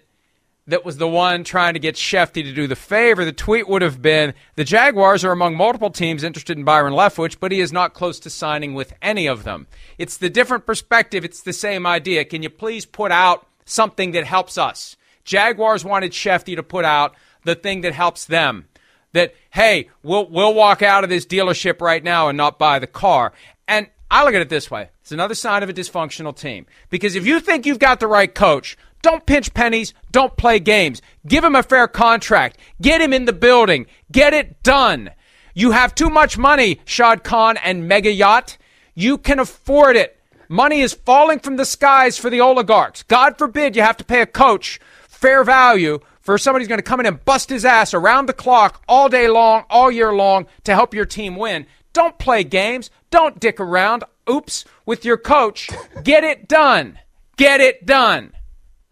[0.67, 3.81] that was the one trying to get Schefty to do the favor, the tweet would
[3.81, 7.73] have been The Jaguars are among multiple teams interested in Byron Leftwich, but he is
[7.73, 9.67] not close to signing with any of them.
[9.97, 11.25] It's the different perspective.
[11.25, 12.25] It's the same idea.
[12.25, 14.95] Can you please put out something that helps us?
[15.23, 18.67] Jaguars wanted Schefty to put out the thing that helps them.
[19.13, 22.87] That, hey, we'll, we'll walk out of this dealership right now and not buy the
[22.87, 23.33] car.
[23.67, 26.65] And I look at it this way it's another sign of a dysfunctional team.
[26.89, 29.93] Because if you think you've got the right coach, don't pinch pennies.
[30.11, 31.01] Don't play games.
[31.27, 32.57] Give him a fair contract.
[32.81, 33.87] Get him in the building.
[34.11, 35.11] Get it done.
[35.53, 38.57] You have too much money, Shad Khan and Mega Yacht.
[38.95, 40.17] You can afford it.
[40.47, 43.03] Money is falling from the skies for the oligarchs.
[43.03, 46.83] God forbid you have to pay a coach fair value for somebody who's going to
[46.83, 50.45] come in and bust his ass around the clock all day long, all year long
[50.63, 51.65] to help your team win.
[51.93, 52.89] Don't play games.
[53.09, 54.03] Don't dick around.
[54.29, 55.69] Oops, with your coach.
[56.03, 56.99] Get it done.
[57.37, 58.33] Get it done.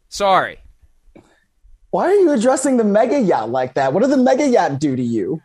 [0.09, 0.59] Sorry.
[1.91, 3.93] Why are you addressing the mega yacht like that?
[3.93, 5.41] What did the mega yacht do to you?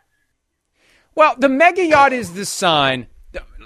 [1.15, 3.07] Well, the mega yacht is the sign.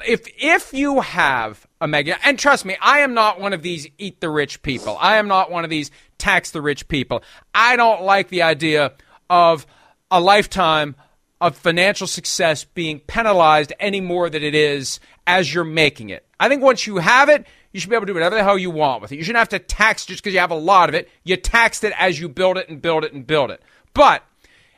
[0.07, 3.88] If if you have a mega, and trust me, I am not one of these
[3.97, 4.97] eat the rich people.
[4.99, 7.23] I am not one of these tax the rich people.
[7.53, 8.93] I don't like the idea
[9.29, 9.65] of
[10.12, 10.95] a lifetime
[11.41, 16.25] of financial success being penalized any more than it is as you're making it.
[16.39, 18.58] I think once you have it, you should be able to do whatever the hell
[18.58, 19.17] you want with it.
[19.17, 21.10] You shouldn't have to tax just because you have a lot of it.
[21.23, 23.62] You tax it as you build it and build it and build it.
[23.93, 24.23] But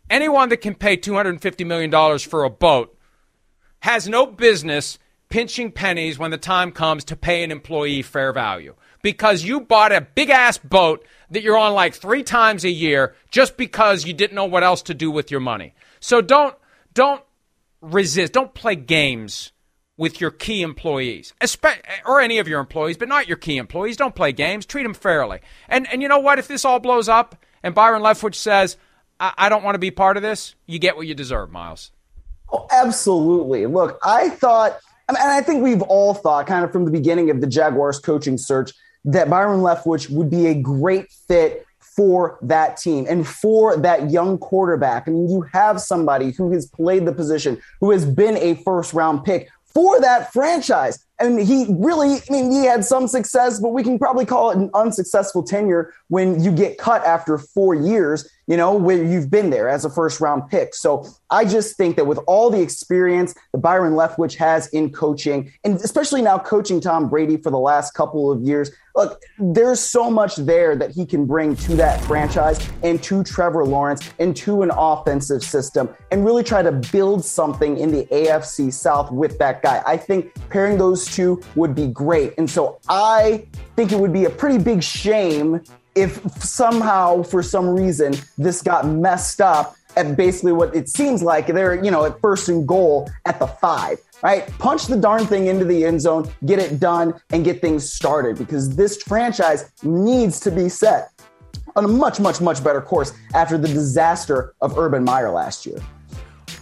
[0.10, 2.97] anyone that can pay $250 million for a boat
[3.80, 4.99] has no business
[5.30, 9.91] pinching pennies when the time comes to pay an employee fair value because you bought
[9.91, 14.13] a big ass boat that you're on like three times a year just because you
[14.13, 15.73] didn't know what else to do with your money.
[15.99, 16.56] So don't
[16.93, 17.23] don't
[17.82, 18.34] resist.
[18.34, 19.54] Don't play games
[19.97, 21.34] with your key employees,
[22.06, 23.97] or any of your employees, but not your key employees.
[23.97, 24.65] Don't play games.
[24.65, 25.39] Treat them fairly.
[25.67, 26.39] And and you know what?
[26.39, 28.77] If this all blows up and Byron Leftwich says,
[29.19, 31.91] I, I don't want to be part of this, you get what you deserve, Myles.
[32.51, 33.65] Oh, absolutely.
[33.65, 34.77] Look, I thought,
[35.08, 38.38] and I think we've all thought, kind of from the beginning of the Jaguars coaching
[38.38, 38.71] search,
[39.06, 44.38] that Byron Leftwich would be a great fit for that team and for that young
[44.38, 45.08] quarterback.
[45.08, 48.93] I mean, you have somebody who has played the position, who has been a first
[48.93, 51.05] round pick for that franchise.
[51.21, 54.57] And he really, I mean, he had some success, but we can probably call it
[54.57, 59.51] an unsuccessful tenure when you get cut after four years, you know, where you've been
[59.51, 60.73] there as a first round pick.
[60.73, 65.51] So I just think that with all the experience that Byron Leftwich has in coaching,
[65.63, 70.10] and especially now coaching Tom Brady for the last couple of years, look, there's so
[70.10, 74.63] much there that he can bring to that franchise and to Trevor Lawrence and to
[74.63, 79.62] an offensive system and really try to build something in the AFC South with that
[79.62, 79.81] guy.
[79.86, 81.07] I think pairing those
[81.56, 82.34] would be great.
[82.38, 83.45] And so I
[83.76, 85.62] think it would be a pretty big shame
[85.95, 91.47] if somehow, for some reason, this got messed up at basically what it seems like
[91.47, 94.47] they're, you know, at first and goal at the five right?
[94.60, 98.38] Punch the darn thing into the end zone, get it done, and get things started
[98.38, 101.12] because this franchise needs to be set
[101.76, 105.80] on a much, much, much better course after the disaster of Urban Meyer last year.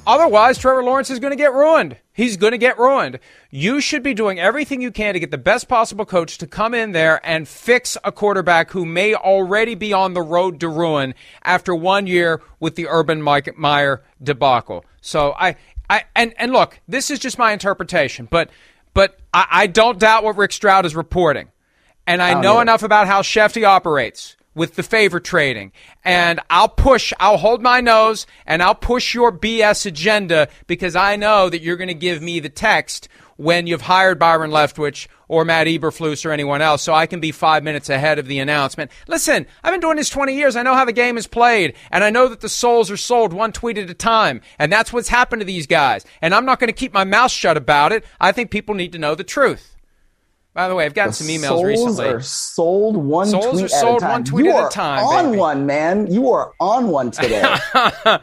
[0.08, 1.98] Otherwise, Trevor Lawrence is going to get ruined.
[2.20, 3.18] He's going to get ruined.
[3.50, 6.74] You should be doing everything you can to get the best possible coach to come
[6.74, 11.16] in there and fix a quarterback who may already be on the road to ruin
[11.44, 14.84] after one year with the Urban Meyer debacle.
[15.00, 15.56] So I,
[15.90, 18.50] I and and look, this is just my interpretation, but
[18.94, 21.48] but I, I don't doubt what Rick Stroud is reporting,
[22.06, 25.72] and I, oh, know, enough about how Schefty operates with the favor trading.
[26.04, 31.16] And I'll push, I'll hold my nose and I'll push your BS agenda because I
[31.16, 33.08] know that you're going to give me the text
[33.40, 37.32] when you've hired Byron Leftwich or Matt Eberflus or anyone else, so I can be
[37.32, 38.92] five minutes ahead of the announcement.
[39.08, 40.58] Listen, I've been doing this 20 years.
[40.58, 43.32] I know how the game is played, and I know that the souls are sold
[43.32, 46.06] one tweet at a time, and that's what's happened to these guys.
[46.22, 48.04] And I'm not going to keep my mouth shut about it.
[48.20, 49.78] I think people need to know the truth.
[50.60, 52.08] By the way, I've gotten the some emails souls recently.
[52.08, 54.12] Are sold one souls tweet are sold at a time.
[54.12, 55.04] one tweet you at are a time.
[55.06, 55.38] On baby.
[55.38, 56.12] one, man.
[56.12, 57.42] You are on one today.
[57.74, 58.20] uh,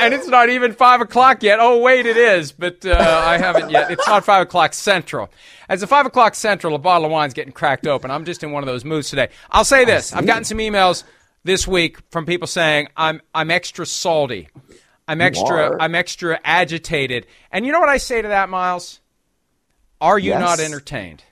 [0.00, 1.58] and it's not even five o'clock yet.
[1.60, 2.92] Oh wait, it is, but uh,
[3.26, 3.90] I haven't yet.
[3.90, 5.30] It's not five o'clock central.
[5.68, 8.08] As a five o'clock central, a bottle of wine's getting cracked open.
[8.08, 9.30] I'm just in one of those moods today.
[9.50, 11.02] I'll say this: I've gotten some emails
[11.42, 14.48] this week from people saying I'm I'm extra salty.
[15.08, 15.76] I'm extra.
[15.82, 17.26] I'm extra agitated.
[17.50, 19.00] And you know what I say to that, Myles?
[20.00, 20.40] Are you Yes.
[20.40, 21.24] not entertained?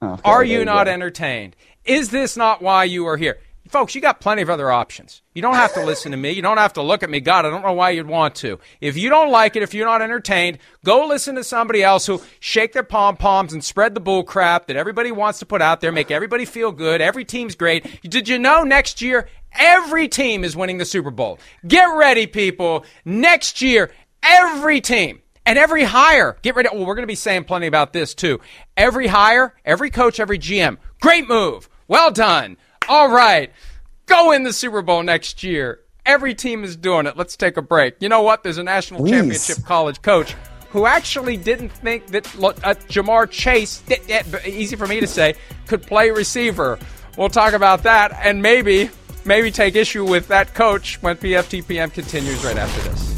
[0.00, 0.92] Oh, okay, Are there you not go.
[0.92, 1.56] entertained?
[1.84, 3.38] Is this not why you are here?
[3.68, 5.20] Folks, you got plenty of other options.
[5.34, 6.30] You don't have to listen to me.
[6.30, 7.20] You don't have to look at me.
[7.20, 8.58] God, I don't know why you'd want to.
[8.80, 10.56] If you don't like it, if you're not entertained,
[10.86, 14.68] go listen to somebody else who shake their pom poms and spread the bull crap
[14.68, 17.02] that everybody wants to put out there, make everybody feel good.
[17.02, 18.00] Every team's great.
[18.02, 21.38] Did you know next year every team is winning the Super Bowl?
[21.66, 22.86] Get ready, people.
[23.04, 23.90] Next year,
[24.22, 26.68] every team and every hire, get ready.
[26.70, 28.38] Well, we're going to be saying plenty about this too.
[28.76, 31.70] Every hire, every coach, every GM, great move.
[31.88, 32.58] Well done.
[32.86, 33.50] All right.
[34.04, 35.80] Go in the Super Bowl next year.
[36.04, 37.16] Every team is doing it.
[37.16, 37.96] Let's take a break.
[38.00, 38.42] You know what?
[38.42, 39.10] There's a national Please.
[39.10, 40.34] championship college coach
[40.70, 43.82] who actually didn't think that uh, Ja'Marr Chase,
[44.46, 45.34] easy for me to say,
[45.66, 46.78] could play receiver.
[47.16, 48.90] We'll talk about that and maybe,
[49.24, 53.17] maybe take issue with that coach when PFTPM continues right after this.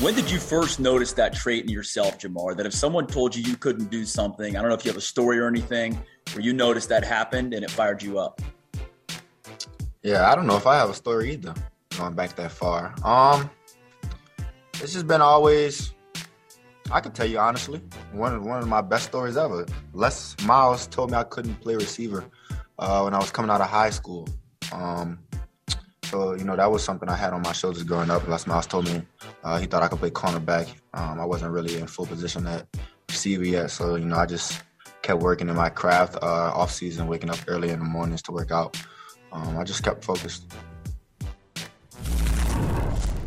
[0.00, 2.54] When did you first notice that trait in yourself, Ja'Marr?
[2.54, 4.98] That if someone told you you couldn't do something, I don't know if you have
[4.98, 5.98] a story or anything,
[6.34, 8.42] where you noticed that happened and it fired you up.
[10.02, 11.54] Yeah, I don't know if I have a story either.
[11.96, 13.48] Going back that far, um,
[14.74, 15.94] it's just been always.
[16.92, 17.80] I can tell you honestly,
[18.12, 19.64] one of one of my best stories ever.
[19.94, 22.22] Les Miles told me I couldn't play receiver
[22.78, 24.28] uh, when I was coming out of high school.
[24.72, 25.20] Um,
[26.06, 28.26] so, you know, that was something I had on my shoulders growing up.
[28.28, 29.02] Les Miles told me
[29.42, 30.72] uh, he thought I could play cornerback.
[30.94, 32.66] Um, I wasn't really in full position at
[33.08, 33.70] receiver yet.
[33.70, 34.62] So, you know, I just
[35.02, 38.32] kept working in my craft uh, off season, waking up early in the mornings to
[38.32, 38.76] work out.
[39.32, 40.52] Um, I just kept focused.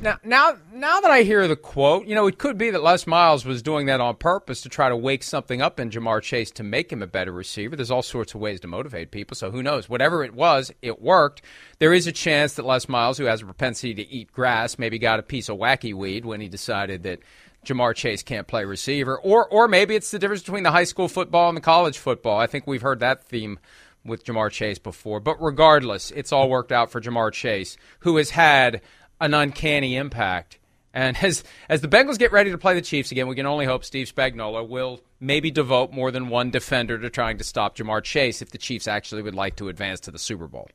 [0.01, 3.05] Now, now, now that I hear the quote, you know, it could be that Les
[3.05, 6.51] Miles was doing that on purpose to try to wake something up in Ja'Marr Chase
[6.51, 7.75] to make him a better receiver.
[7.75, 9.89] There's all sorts of ways to motivate people, so who knows?
[9.89, 11.41] Whatever it was, it worked.
[11.79, 14.99] There is a chance that Les Miles, who has a propensity to eat grass, maybe
[14.99, 17.19] got a piece of wacky weed when he decided that
[17.65, 21.09] Ja'Marr Chase can't play receiver, or or maybe it's the difference between the high school
[21.09, 22.37] football and the college football.
[22.37, 23.59] I think we've heard that theme
[24.05, 28.29] with Ja'Marr Chase before, but regardless, it's all worked out for Ja'Marr Chase, who has
[28.29, 28.79] had
[29.19, 30.59] an uncanny impact.
[30.93, 33.65] And as as the Bengals get ready to play the Chiefs again, we can only
[33.65, 38.03] hope Steve Spagnuolo will maybe devote more than one defender to trying to stop Ja'Marr
[38.03, 40.69] Chase if the Chiefs actually would like to advance to the Super Bowl.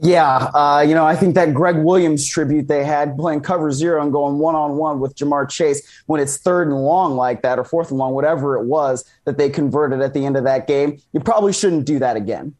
[0.00, 4.00] Yeah, uh, you know, I think that Gregg Williams tribute they had playing cover zero
[4.00, 7.58] and going one on one with Ja'Marr Chase when it's third and long like that
[7.58, 10.68] or fourth and long, whatever it was that they converted at the end of that
[10.68, 11.00] game.
[11.12, 12.54] You probably shouldn't do that again.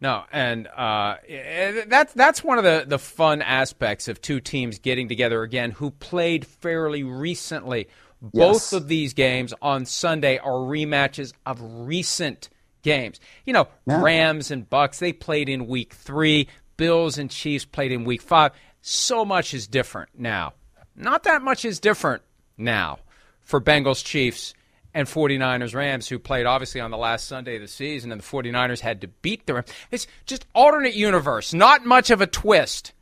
[0.00, 1.16] No, and uh,
[1.86, 5.90] that's that's one of the, the fun aspects of two teams getting together again who
[5.90, 7.88] played fairly recently.
[8.20, 12.48] Both of these games on Sunday are rematches of recent
[12.82, 13.20] games.
[13.44, 14.02] You know, yeah.
[14.02, 16.48] Rams and Bucks they played in Week Three.
[16.76, 18.52] Bills and Chiefs played in Week Five.
[18.82, 20.52] So much is different now.
[20.94, 22.22] Not that much is different
[22.58, 22.98] now
[23.40, 24.54] for Bengals Chiefs
[24.96, 28.24] and 49ers Rams, who played obviously on the last Sunday of the season, and the
[28.24, 29.68] 49ers had to beat the Rams.
[29.90, 32.94] It's just alternate universe, not much of a twist.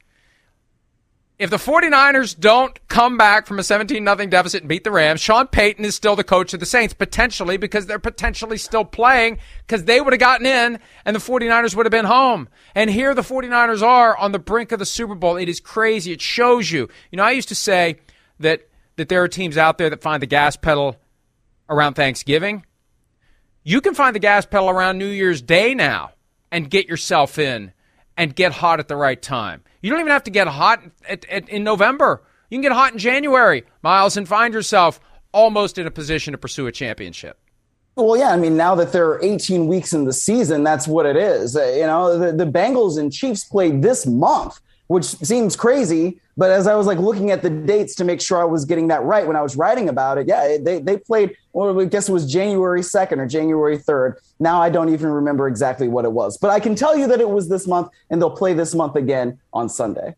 [1.38, 5.20] If the 49ers don't come back from a 17 0 deficit and beat the Rams,
[5.20, 9.38] Sean Payton is still the coach of the Saints, potentially because they're potentially still playing
[9.64, 12.48] because they would have gotten in and the 49ers would have been home.
[12.74, 15.36] And here the 49ers are on the brink of the Super Bowl.
[15.36, 16.10] It is crazy.
[16.10, 16.88] It shows you.
[17.12, 17.98] You know, I used to say
[18.40, 20.96] that, that there are teams out there that find the gas pedal
[21.68, 22.64] around Thanksgiving.
[23.62, 26.12] You can find the gas pedal around New Year's Day now
[26.52, 27.72] and get yourself in
[28.16, 29.62] and get hot at the right time.
[29.80, 32.22] You don't even have to get hot at, at, in November.
[32.50, 35.00] You can get hot in January, Miles, and find yourself
[35.32, 37.38] almost in a position to pursue a championship.
[37.96, 41.06] Well, yeah, I mean, now that there are 18 weeks in the season, that's what
[41.06, 41.56] it is.
[41.56, 46.50] Uh, you know, the, the Bengals and Chiefs played this month, which seems crazy but
[46.50, 49.02] as I was like looking at the dates to make sure I was getting that
[49.02, 52.12] right when I was writing about it, yeah, they, they played, well, I guess it
[52.12, 54.16] was January 2nd or January 3rd.
[54.40, 57.20] Now I don't even remember exactly what it was, but I can tell you that
[57.20, 60.16] it was this month and they'll play this month again on Sunday.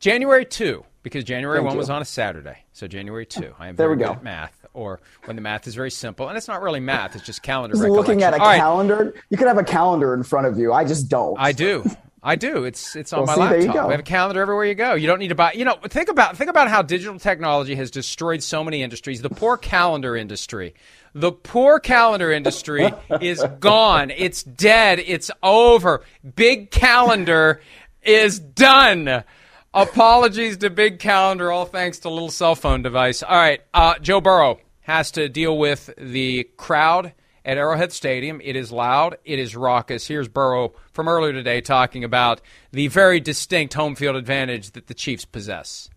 [0.00, 1.78] January 2, because January Thank 1 you.
[1.78, 2.58] was on a Saturday.
[2.72, 3.54] So January 2.
[3.58, 4.12] I am there we go.
[4.12, 6.28] at math or when the math is very simple.
[6.28, 9.22] And it's not really math, it's just calendar just Looking at a All calendar, right.
[9.30, 10.72] you could have a calendar in front of you.
[10.72, 11.36] I just don't.
[11.38, 11.84] I do.
[12.28, 12.64] I do.
[12.64, 13.86] It's it's on well, my see, laptop.
[13.86, 14.92] We have a calendar everywhere you go.
[14.92, 15.52] You don't need to buy.
[15.54, 19.22] You know, think about think about how digital technology has destroyed so many industries.
[19.22, 20.74] The poor calendar industry.
[21.14, 24.10] The poor calendar industry is gone.
[24.10, 24.98] It's dead.
[24.98, 26.04] It's over.
[26.36, 27.62] Big calendar
[28.02, 29.24] is done.
[29.72, 33.22] Apologies to Big Calendar, all thanks to little cell phone device.
[33.22, 37.14] All right, uh, Joe Burrow has to deal with the crowd
[37.48, 38.42] at Arrowhead Stadium.
[38.44, 40.06] It is loud, it is raucous.
[40.06, 44.92] Here's Burrow from earlier today talking about the very distinct home field advantage that the
[44.92, 45.88] Chiefs possess.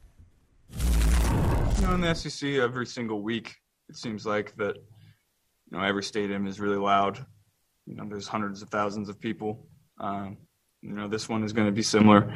[0.72, 3.58] You know, in the SEC, every single week,
[3.90, 7.24] it seems like that, you know, every stadium is really loud.
[7.86, 9.68] You know, there's hundreds of thousands of people.
[10.00, 10.38] Um,
[10.82, 12.34] you know, this one is going to be similar.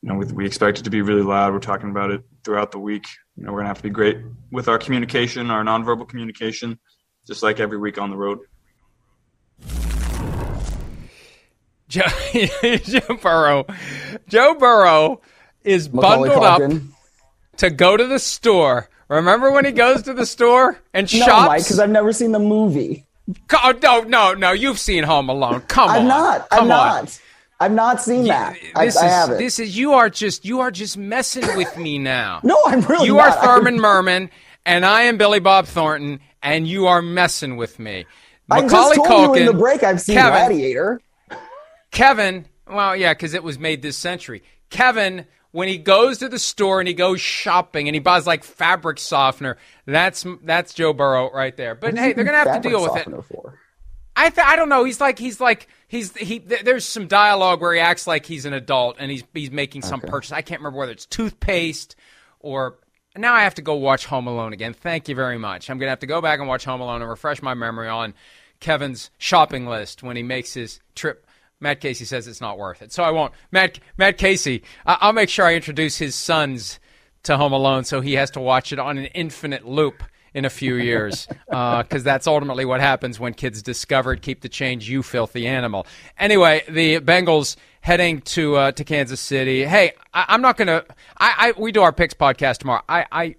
[0.00, 1.52] You know, we, we expect it to be really loud.
[1.52, 3.08] We're talking about it throughout the week.
[3.36, 4.18] You know, we're going to have to be great
[4.52, 6.78] with our communication, our nonverbal communication
[7.28, 8.40] just like every week on the road.
[11.88, 12.02] Joe,
[12.84, 13.66] Joe Burrow,
[14.28, 15.20] Joe Burrow
[15.64, 16.76] is Macaulay bundled Culkin.
[16.90, 16.96] up
[17.58, 18.88] to go to the store.
[19.08, 21.64] Remember when he goes to the store and no, shops?
[21.64, 23.06] Because I've never seen the movie.
[23.54, 24.52] Oh, no, no, no.
[24.52, 25.60] You've seen Home Alone.
[25.62, 26.08] Come I'm on.
[26.08, 26.50] not.
[26.50, 26.68] Come I'm on.
[27.04, 27.20] not.
[27.60, 28.56] I've not seen that.
[28.74, 29.38] I, This I is haven't.
[29.38, 32.40] this is you are just you are just messing with me now.
[32.44, 33.36] No, I'm really You not.
[33.38, 34.30] are Thurman Merman,
[34.66, 38.06] and I am Billy Bob Thornton, and you are messing with me.
[38.50, 41.00] I just told you in the break I've seen Kevin, Gladiator.
[41.90, 44.42] Kevin, well, yeah, because it was made this century.
[44.70, 48.44] Kevin, when he goes to the store and he goes shopping and he buys like
[48.44, 51.74] fabric softener, that's that's Joe Burrow right there.
[51.74, 53.24] But hey, they're gonna have to deal with it.
[53.24, 53.58] For?
[54.16, 54.84] I th- I don't know.
[54.84, 56.40] He's like he's like he's he.
[56.40, 59.82] th- There's some dialogue where he acts like he's an adult and he's he's making
[59.82, 60.32] some purchase.
[60.32, 61.96] I can't remember whether it's toothpaste
[62.40, 62.78] or.
[63.18, 64.72] Now I have to go watch Home Alone again.
[64.72, 65.68] Thank you very much.
[65.68, 68.14] I'm gonna have to go back and watch Home Alone and refresh my memory on
[68.60, 71.26] Kevin's shopping list when he makes his trip.
[71.60, 73.32] Matt Casey says it's not worth it, so I won't.
[73.50, 76.78] Matt Matt Casey, I- I'll make sure I introduce his sons
[77.24, 80.04] to Home Alone, so he has to watch it on an infinite loop
[80.38, 84.22] in a few years, because that's ultimately what happens when kids discover it.
[84.22, 85.86] Keep the change, you filthy animal.
[86.16, 89.64] Anyway, the Bengals heading to uh, to Kansas City.
[89.64, 90.84] Hey, I, I'm not gonna.
[91.18, 92.82] I, I we do our picks podcast tomorrow.
[92.88, 93.36] I, I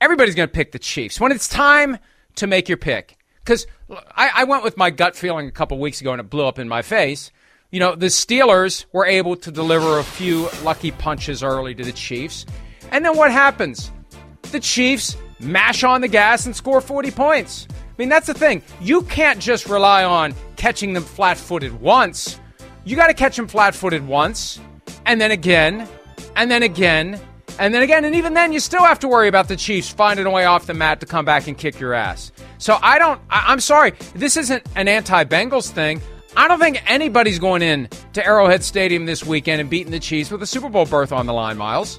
[0.00, 1.98] everybody's gonna pick the Chiefs when it's time
[2.36, 3.18] to make your pick.
[3.44, 6.46] Because I, I went with my gut feeling a couple weeks ago and it blew
[6.46, 7.30] up in my face.
[7.70, 11.92] You know, the Steelers were able to deliver a few lucky punches early to the
[11.92, 12.46] Chiefs.
[12.90, 13.90] And then what happens?
[14.50, 17.66] The Chiefs mash on the gas and score 40 points.
[17.70, 18.62] I mean, that's the thing.
[18.80, 22.38] You can't just rely on catching them flat footed once.
[22.84, 24.60] You got to catch them flat footed once,
[25.06, 25.88] and then again,
[26.36, 27.20] and then again,
[27.58, 28.04] and then again.
[28.04, 30.66] And even then, you still have to worry about the Chiefs finding a way off
[30.66, 32.32] the mat to come back and kick your ass.
[32.58, 33.94] So I don't, I, I'm sorry.
[34.14, 36.00] This isn't an anti Bengals thing.
[36.36, 40.30] I don't think anybody's going in to Arrowhead Stadium this weekend and beating the Chiefs
[40.30, 41.98] with a Super Bowl berth on the line, Miles.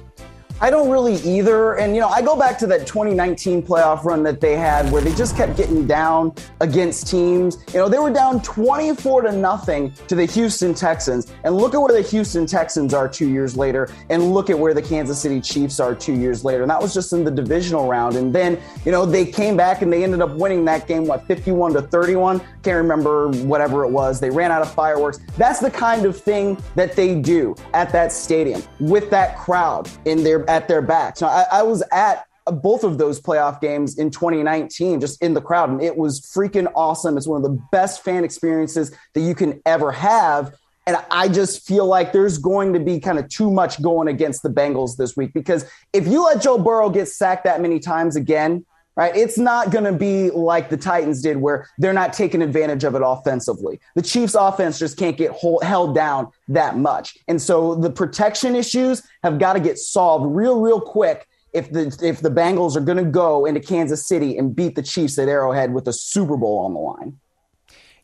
[0.60, 1.74] I don't really either.
[1.74, 5.00] And, you know, I go back to that 2019 playoff run that they had where
[5.00, 7.58] they just kept getting down against teams.
[7.72, 11.32] You know, they were down 24 to nothing to the Houston Texans.
[11.44, 13.88] And look at where the Houston Texans are two years later.
[14.10, 16.62] And look at where the Kansas City Chiefs are two years later.
[16.62, 18.16] And that was just in the divisional round.
[18.16, 21.24] And then, you know, they came back and they ended up winning that game, what,
[21.28, 22.40] 51 to 31?
[22.64, 24.18] Can't remember whatever it was.
[24.18, 25.20] They ran out of fireworks.
[25.36, 30.24] That's the kind of thing that they do at that stadium with that crowd in
[30.24, 31.20] their at their backs.
[31.20, 35.40] Now, I, I was at both of those playoff games in 2019, just in the
[35.40, 37.16] crowd, and it was freaking awesome.
[37.16, 40.54] It's one of the best fan experiences that you can ever have.
[40.86, 44.42] And I just feel like there's going to be kind of too much going against
[44.42, 48.16] the Bengals this week because if you let Joe Burrow get sacked that many times
[48.16, 48.64] again,
[48.98, 49.14] right?
[49.14, 52.96] It's not going to be like the Titans did, where they're not taking advantage of
[52.96, 53.78] it offensively.
[53.94, 58.56] The Chiefs' offense just can't get hold, held down that much, and so the protection
[58.56, 61.26] issues have got to get solved real, real quick.
[61.54, 64.82] If the if the Bengals are going to go into Kansas City and beat the
[64.82, 67.18] Chiefs at Arrowhead with a Super Bowl on the line.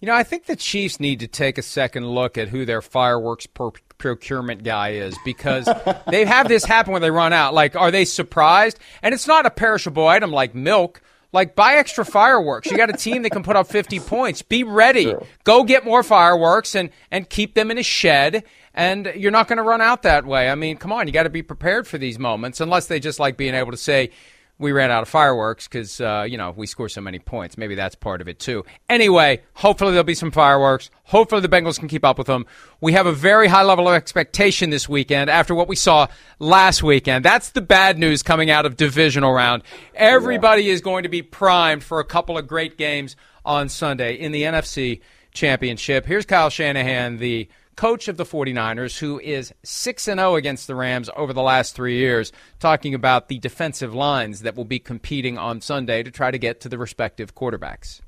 [0.00, 2.80] You know, I think the Chiefs need to take a second look at who their
[2.80, 3.72] fireworks pro-
[4.04, 5.66] procurement guy is because
[6.10, 7.54] they have this happen when they run out.
[7.54, 8.78] Like, are they surprised?
[9.02, 11.00] And it's not a perishable item like milk.
[11.32, 12.70] Like, buy extra fireworks.
[12.70, 14.42] You got a team that can put up 50 points.
[14.42, 15.14] Be ready.
[15.42, 18.44] Go get more fireworks and, and keep them in a shed.
[18.72, 20.48] And you're not going to run out that way.
[20.48, 21.06] I mean, come on.
[21.06, 23.76] You got to be prepared for these moments, unless they just like being able to
[23.76, 24.10] say,
[24.58, 27.58] we ran out of fireworks because uh, you know we score so many points.
[27.58, 28.64] Maybe that's part of it too.
[28.88, 30.90] Anyway, hopefully there'll be some fireworks.
[31.04, 32.46] Hopefully the Bengals can keep up with them.
[32.80, 36.06] We have a very high level of expectation this weekend after what we saw
[36.38, 37.24] last weekend.
[37.24, 39.62] That's the bad news coming out of divisional round.
[39.94, 44.32] Everybody is going to be primed for a couple of great games on Sunday in
[44.32, 45.00] the NFC
[45.32, 46.06] Championship.
[46.06, 51.10] Here's Kyle Shanahan, the coach of the 49ers, who is 6 0 against the Rams
[51.16, 55.60] over the last three years, talking about the defensive lines that will be competing on
[55.60, 58.00] Sunday to try to get to the respective quarterbacks.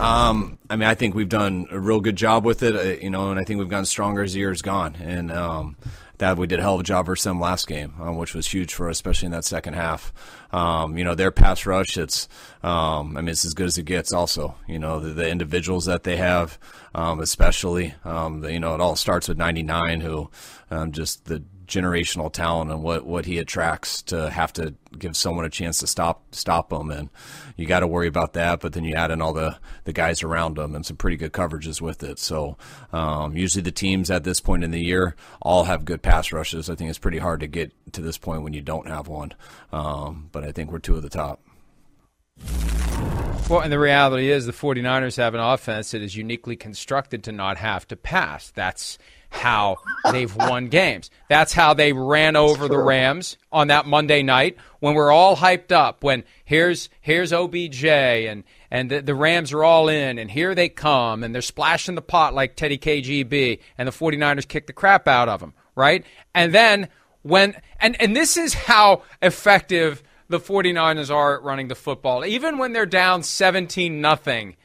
[0.00, 3.10] Um, I mean, I think we've done a real good job with it, uh, you
[3.10, 4.96] know, and I think we've gotten stronger as the year's gone.
[4.96, 5.76] And um,
[6.36, 8.74] we did a hell of a job versus them last game, um, which was huge
[8.74, 10.12] for us, especially in that second half.
[10.52, 12.28] Um, you know, their pass rush, it's,
[12.62, 14.12] um, I mean, it's as good as it gets.
[14.12, 16.58] Also, you know, the, the individuals that they have,
[16.94, 20.30] um, especially, um, the, you know, it all starts with 99, who
[20.70, 25.44] um, just the generational talent and what, what he attracts to have to give someone
[25.44, 27.08] a chance to stop stop him and
[27.56, 30.22] you got to worry about that but then you add in all the the guys
[30.22, 32.18] around him and some pretty good coverages with it.
[32.18, 32.56] So
[32.92, 36.68] um, usually the teams at this point in the year all have good pass rushes.
[36.70, 39.32] I think it's pretty hard to get to this point when you don't have one.
[39.72, 41.40] Um, but I think we're two of the top.
[43.48, 47.32] Well, and the reality is the 49ers have an offense that is uniquely constructed to
[47.32, 48.50] not have to pass.
[48.50, 48.96] That's
[49.30, 49.78] how
[50.10, 51.10] they've won games.
[51.28, 55.72] That's how they ran over the Rams on that Monday night when we're all hyped
[55.72, 56.02] up.
[56.04, 60.68] When here's here's OBJ and and the, the Rams are all in and here they
[60.68, 65.08] come and they're splashing the pot like Teddy KGB and the 49ers kick the crap
[65.08, 66.04] out of them, right?
[66.34, 66.88] And then
[67.22, 72.24] when and and this is how effective the 49ers are at running the football.
[72.24, 74.56] Even when they're down 17 nothing,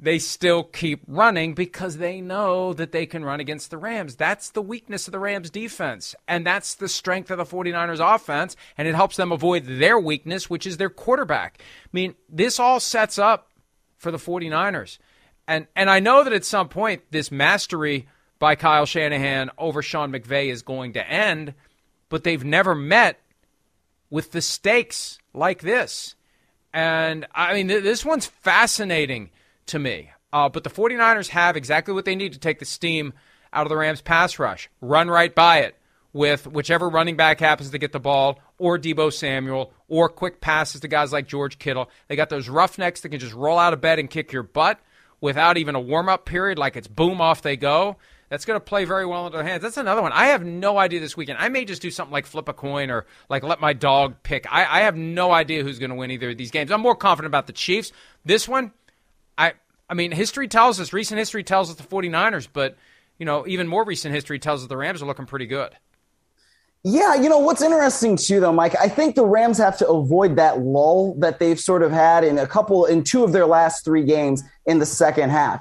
[0.00, 4.14] they still keep running because they know that they can run against the Rams.
[4.14, 6.14] That's the weakness of the Rams defense.
[6.28, 8.54] And that's the strength of the 49ers offense.
[8.76, 11.60] And it helps them avoid their weakness, which is their quarterback.
[11.60, 13.48] I mean, this all sets up
[13.96, 14.98] for the 49ers.
[15.48, 18.06] And, and I know that at some point, this mastery
[18.38, 21.54] by Kyle Shanahan over Sean McVay is going to end,
[22.08, 23.18] but they've never met
[24.10, 26.14] with the stakes like this.
[26.72, 29.30] And I mean, this one's fascinating
[29.68, 30.10] to me.
[30.32, 33.14] Uh, but the 49ers have exactly what they need to take the steam
[33.52, 34.68] out of the Rams' pass rush.
[34.80, 35.76] Run right by it
[36.12, 40.80] with whichever running back happens to get the ball, or Deebo Samuel, or quick passes
[40.80, 41.90] to guys like George Kittle.
[42.08, 44.80] They got those roughnecks that can just roll out of bed and kick your butt
[45.20, 47.96] without even a warm up period, like it's boom off they go.
[48.28, 49.62] That's going to play very well into their hands.
[49.62, 50.12] That's another one.
[50.12, 51.38] I have no idea this weekend.
[51.38, 54.46] I may just do something like flip a coin or like let my dog pick.
[54.52, 56.70] I, I have no idea who's going to win either of these games.
[56.70, 57.90] I'm more confident about the Chiefs.
[58.26, 58.72] This one,
[59.38, 59.54] I
[59.88, 62.76] I mean, history tells us, recent history tells us the 49ers, but
[63.18, 65.74] you know, even more recent history tells us the Rams are looking pretty good.
[66.84, 68.74] Yeah, you know what's interesting too, though, Mike.
[68.80, 72.38] I think the Rams have to avoid that lull that they've sort of had in
[72.38, 75.60] a couple, in two of their last three games in the second half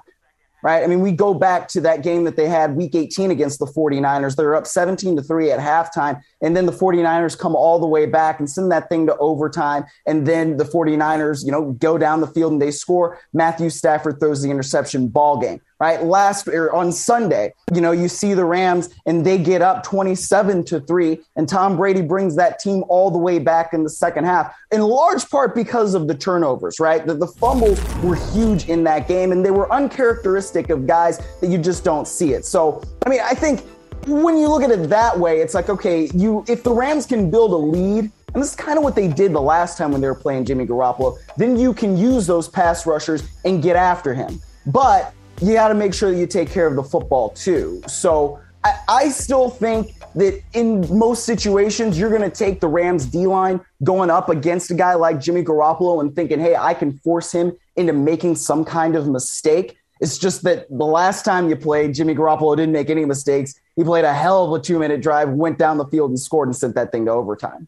[0.68, 0.84] right?
[0.84, 3.66] I mean, we go back to that game that they had week 18 against the
[3.66, 4.36] 49ers.
[4.36, 6.22] They're up 17 to 3 at halftime.
[6.42, 9.86] And then the 49ers come all the way back and send that thing to overtime.
[10.06, 13.18] And then the 49ers, you know, go down the field and they score.
[13.32, 16.04] Matthew Stafford throws the interception ball game right?
[16.04, 20.64] Last or on Sunday, you know, you see the Rams and they get up 27
[20.66, 24.26] to 3 and Tom Brady brings that team all the way back in the second
[24.26, 27.06] half in large part because of the turnovers, right?
[27.06, 31.50] The, the fumbles were huge in that game and they were uncharacteristic of guys that
[31.50, 32.46] you just don't see it.
[32.46, 33.62] So, I mean, I think
[34.08, 37.30] when you look at it that way, it's like, okay, you if the Rams can
[37.30, 40.02] build a lead and this is kind of what they did the last time when
[40.02, 41.18] they were playing Jimmy Garoppolo.
[41.38, 44.42] Then you can use those pass rushers and get after him.
[44.68, 47.82] But you got to make sure that you take care of the football too.
[47.88, 53.06] So I, I still think that in most situations, you're going to take the Rams
[53.06, 56.98] D line going up against a guy like Jimmy Garoppolo and thinking, hey, I can
[57.00, 59.78] force him into making some kind of mistake.
[60.00, 63.60] It's just that the last time you played, Jimmy Garoppolo didn't make any mistakes.
[63.76, 66.48] He played a hell of a two minute drive, went down the field and scored
[66.48, 67.68] and sent that thing to overtime.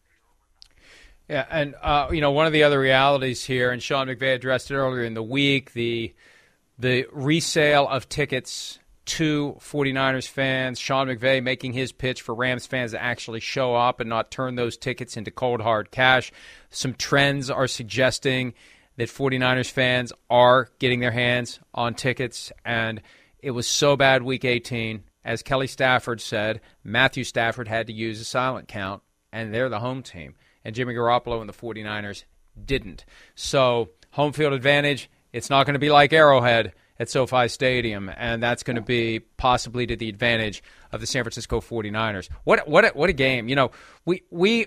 [1.28, 4.70] Yeah, and uh, you know one of the other realities here, and Sean McVay addressed
[4.72, 5.72] it earlier in the week.
[5.72, 6.12] The
[6.80, 12.92] the resale of tickets to 49ers fans, Sean McVay making his pitch for Rams fans
[12.92, 16.32] to actually show up and not turn those tickets into cold hard cash.
[16.70, 18.54] Some trends are suggesting
[18.96, 23.02] that 49ers fans are getting their hands on tickets, and
[23.40, 25.04] it was so bad week 18.
[25.22, 29.02] As Kelly Stafford said, Matthew Stafford had to use a silent count,
[29.32, 30.34] and they're the home team.
[30.64, 32.24] And Jimmy Garoppolo and the 49ers
[32.64, 33.04] didn't.
[33.34, 38.42] So, home field advantage it's not going to be like Arrowhead at SoFi Stadium, and
[38.42, 40.62] that's going to be possibly to the advantage
[40.92, 42.28] of the San Francisco 49ers.
[42.44, 43.48] What what a, what a game!
[43.48, 43.70] You know,
[44.04, 44.66] we we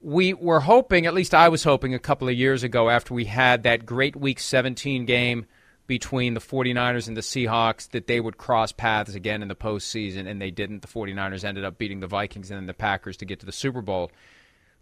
[0.00, 3.24] we were hoping, at least I was hoping a couple of years ago after we
[3.24, 5.46] had that great week 17 game
[5.88, 10.28] between the 49ers and the Seahawks that they would cross paths again in the postseason,
[10.28, 10.82] and they didn't.
[10.82, 13.52] The 49ers ended up beating the Vikings and then the Packers to get to the
[13.52, 14.12] Super Bowl.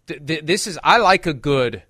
[0.05, 1.83] This is I like a good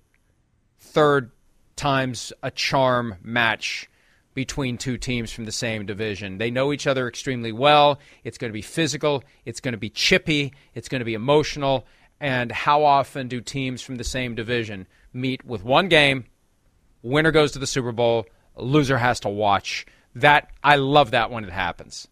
[0.80, 1.32] third
[1.78, 3.88] times a charm match
[4.34, 6.38] between two teams from the same division.
[6.38, 7.98] They know each other extremely well.
[8.22, 11.86] It's going to be physical, it's going to be chippy, it's going to be emotional.
[12.20, 16.26] And how often do teams from the same division meet with one game?
[17.02, 18.26] Winner goes to the Super Bowl,
[18.56, 19.86] loser has to watch.
[20.14, 22.08] That I love that when it happens.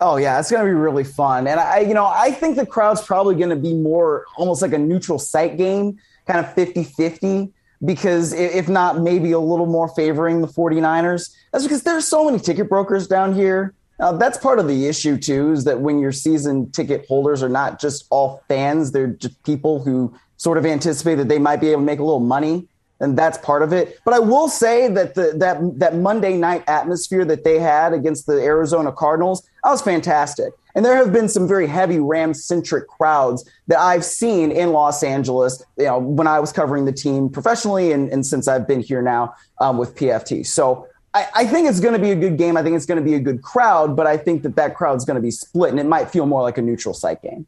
[0.00, 1.46] Oh yeah, it's going to be really fun.
[1.46, 4.72] And I you know, I think the crowd's probably going to be more almost like
[4.72, 7.52] a neutral site game, kind of 50-50
[7.84, 11.34] because if not, maybe a little more favoring the 49ers.
[11.52, 13.74] That's because there's so many ticket brokers down here.
[13.98, 17.48] Now, that's part of the issue, too, is that when your season ticket holders are
[17.48, 21.70] not just all fans, they're just people who sort of anticipate that they might be
[21.70, 22.66] able to make a little money.
[23.00, 23.98] And that's part of it.
[24.04, 28.26] But I will say that the, that that Monday night atmosphere that they had against
[28.26, 30.52] the Arizona Cardinals, that was fantastic.
[30.74, 35.02] And there have been some very heavy Rams centric crowds that I've seen in Los
[35.02, 38.80] Angeles, you know, when I was covering the team professionally and, and since I've been
[38.80, 40.44] here now um, with PFT.
[40.44, 42.56] So I, I think it's going to be a good game.
[42.56, 45.04] I think it's going to be a good crowd, but I think that that crowd's
[45.04, 47.46] going to be split and it might feel more like a neutral site game.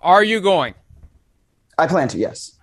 [0.00, 0.74] Are you going?
[1.78, 2.58] I plan to, yes.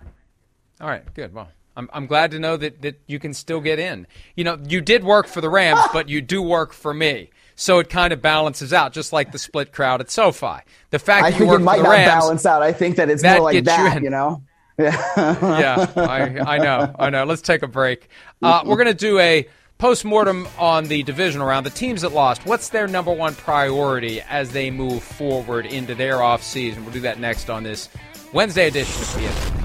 [0.80, 1.32] All right, good.
[1.32, 4.06] Well, I'm, I'm glad to know that, that you can still get in.
[4.36, 7.30] You know, you did work for the Rams, but you do work for me.
[7.62, 10.62] So it kind of balances out, just like the split crowd at SoFi.
[10.90, 12.60] The fact I that think you work it might for the not Rams, balance out.
[12.60, 14.42] I think that it's that more like gets you that, you, know?
[14.78, 17.22] yeah, I, I know, I know.
[17.22, 18.08] Let's take a break.
[18.42, 19.46] Uh, we're going to do a
[19.78, 21.64] post-mortem on the divisional round.
[21.64, 26.20] The teams that lost, what's their number one priority as they move forward into their
[26.20, 26.82] off season?
[26.82, 27.88] We'll do that next on this
[28.32, 29.58] Wednesday edition of PFT.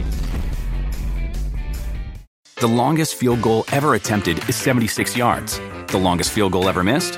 [2.57, 5.59] The longest field goal ever attempted is 76 yards.
[5.87, 7.17] The longest field goal ever missed?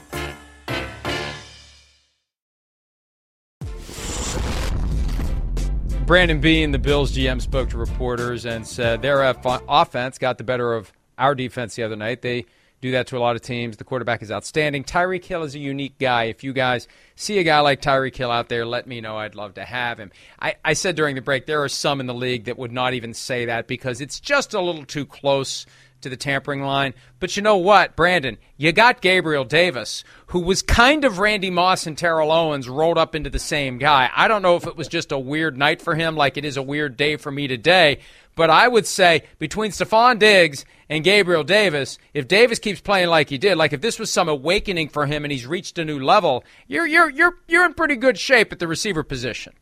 [6.11, 10.43] Brandon Beane, the Bills GM, spoke to reporters and said their off- offense got the
[10.43, 12.21] better of our defense the other night.
[12.21, 12.47] They
[12.81, 13.77] do that to a lot of teams.
[13.77, 14.83] The quarterback is outstanding.
[14.83, 16.25] Tyreek Hill is a unique guy.
[16.25, 19.15] If you guys see a guy like Tyreek Hill out there, let me know.
[19.15, 20.11] I'd love to have him.
[20.37, 22.93] I, I said during the break, there are some in the league that would not
[22.93, 25.65] even say that because it's just a little too close
[26.01, 26.93] to the tampering line.
[27.19, 28.37] But you know what, Brandon?
[28.57, 33.15] You got Gabriel Davis, who was kind of Randy Moss and Terrell Owens rolled up
[33.15, 34.09] into the same guy.
[34.15, 36.57] I don't know if it was just a weird night for him, like it is
[36.57, 37.99] a weird day for me today.
[38.35, 43.29] But I would say between Stefon Diggs and Gabriel Davis, if Davis keeps playing like
[43.29, 45.99] he did, like if this was some awakening for him and he's reached a new
[45.99, 49.53] level, you're you're you're you're in pretty good shape at the receiver position.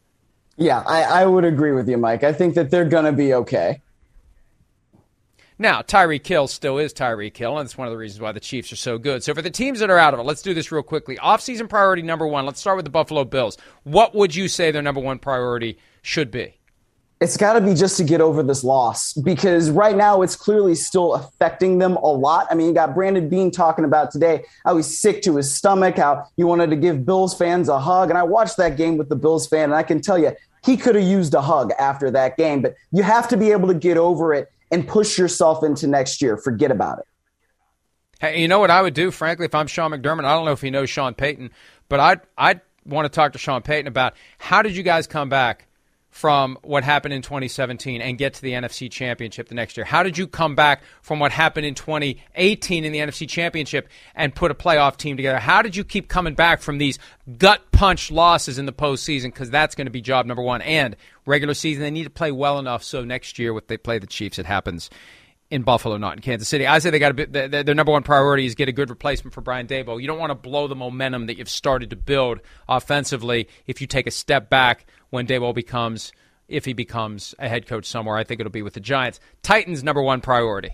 [0.57, 2.23] Yeah, I, I would agree with you, Mike.
[2.23, 3.81] I think that they're going to be okay.
[5.61, 8.39] Now, Tyreek Hill still is Tyreek Hill, and it's one of the reasons why the
[8.39, 9.25] Chiefs are so good.
[9.25, 11.17] So, for the teams that are out of it, let's do this real quickly.
[11.17, 13.57] Offseason priority number one, let's start with the Buffalo Bills.
[13.83, 16.55] What would you say their number one priority should be?
[17.19, 20.75] It's got to be just to get over this loss because right now it's clearly
[20.75, 22.47] still affecting them a lot.
[22.49, 25.97] I mean, you got Brandon Beane talking about today how he's sick to his stomach,
[25.97, 28.09] how he wanted to give Bills fans a hug.
[28.09, 30.31] And I watched that game with the Bills fan, and I can tell you,
[30.63, 32.61] he could have used a hug after that game.
[32.61, 36.21] But you have to be able to get over it and push yourself into next
[36.21, 36.37] year.
[36.37, 37.05] Forget about it.
[38.19, 40.25] Hey, you know what I would do, frankly, if I'm Sean McDermott?
[40.25, 41.51] I don't know if he knows Sean Payton,
[41.87, 45.29] but I'd, I'd want to talk to Sean Payton about how did you guys come
[45.29, 45.67] back
[46.09, 49.85] from what happened in 2017 and get to the NFC Championship the next year?
[49.85, 54.33] How did you come back from what happened in 2018 in the NFC Championship and
[54.33, 55.39] put a playoff team together?
[55.39, 56.97] How did you keep coming back from these
[57.37, 59.25] gut punch losses in the postseason?
[59.25, 60.61] Because that's going to be job number one.
[60.61, 60.95] And
[61.29, 64.07] regular season, they need to play well enough so next year, when they play the
[64.07, 64.89] Chiefs, it happens
[65.51, 66.67] in Buffalo, not in Kansas City.
[66.67, 69.33] I say they got to be, their, number one priority is get a good replacement
[69.33, 70.01] for Brian Daboll.
[70.01, 73.87] You don't want to blow the momentum that you've started to build offensively if you
[73.87, 76.11] take a step back when Daboll becomes,
[76.47, 78.17] if he becomes a head coach somewhere.
[78.17, 79.19] I think it'll be with the Giants.
[79.41, 80.71] Titans number one priority.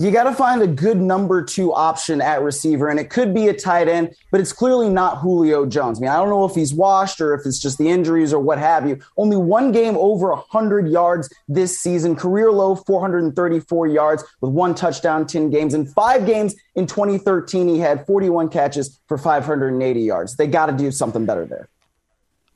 [0.00, 3.48] You got to find a good number two option at receiver, and it could be
[3.48, 5.98] a tight end, but it's clearly not Julio Jones.
[5.98, 8.40] I mean, I don't know if he's washed or if it's just the injuries or
[8.40, 8.98] what have you.
[9.18, 15.26] Only one game over 100 yards this season, career low 434 yards with one touchdown,
[15.26, 15.74] 10 games.
[15.74, 20.34] In five games in 2013, he had 41 catches for 580 yards.
[20.34, 21.68] They got to do something better there.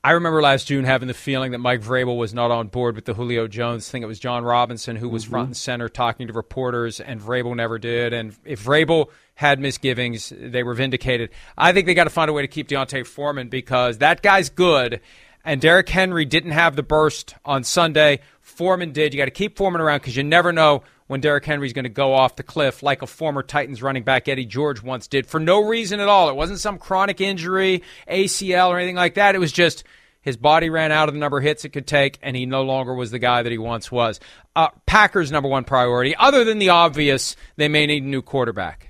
[0.05, 3.05] I remember last June having the feeling that Mike Vrabel was not on board with
[3.05, 4.03] the Julio Jones thing.
[4.03, 5.31] It was Jon Robinson who was mm-hmm.
[5.31, 8.13] front and center talking to reporters, and Vrabel never did.
[8.13, 11.31] And if Vrabel had misgivings, they were vindicated.
[11.57, 14.51] I think they got to find a way to keep D'Onta Foreman because that guy's
[14.51, 15.01] good,
[15.43, 18.19] and Derrick Henry didn't have the burst on Sunday.
[18.41, 19.11] Foreman did.
[19.11, 21.89] You got to keep Foreman around because you never know when Derrick Henry's going to
[21.89, 25.39] go off the cliff like a former Titans running back Eddie George once did for
[25.39, 26.29] no reason at all.
[26.29, 29.35] It wasn't some chronic injury, ACL, or anything like that.
[29.35, 29.83] It was just
[30.21, 32.63] his body ran out of the number of hits it could take, and he no
[32.63, 34.19] longer was the guy that he once was.
[34.55, 38.89] Uh, Packers' number one priority, other than the obvious, they may need a new quarterback.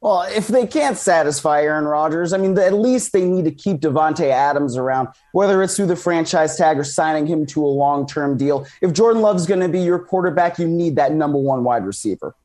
[0.00, 3.80] Well, if they can't satisfy Aaron Rodgers, I mean, at least they need to keep
[3.80, 8.06] Davante Adams around, whether it's through the franchise tag or signing him to a long
[8.06, 8.64] term deal.
[8.80, 12.36] If Jordan Love's going to be your quarterback, you need that number one wide receiver.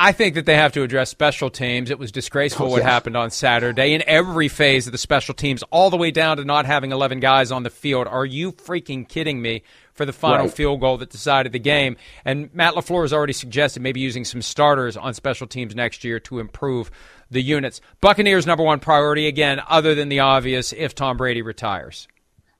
[0.00, 1.90] I think that they have to address special teams.
[1.90, 5.64] It was disgraceful oh, what happened on Saturday in every phase of the special teams,
[5.64, 8.06] all the way down to not having 11 guys on the field.
[8.06, 9.64] Are you freaking kidding me?
[9.98, 10.54] For the final right.
[10.54, 11.96] field goal that decided the game.
[12.24, 16.20] And Matt LaFleur has already suggested maybe using some starters on special teams next year
[16.20, 16.92] to improve
[17.32, 17.80] the units.
[18.00, 22.06] Buccaneers' number one priority, again, other than the obvious, if Tom Brady retires.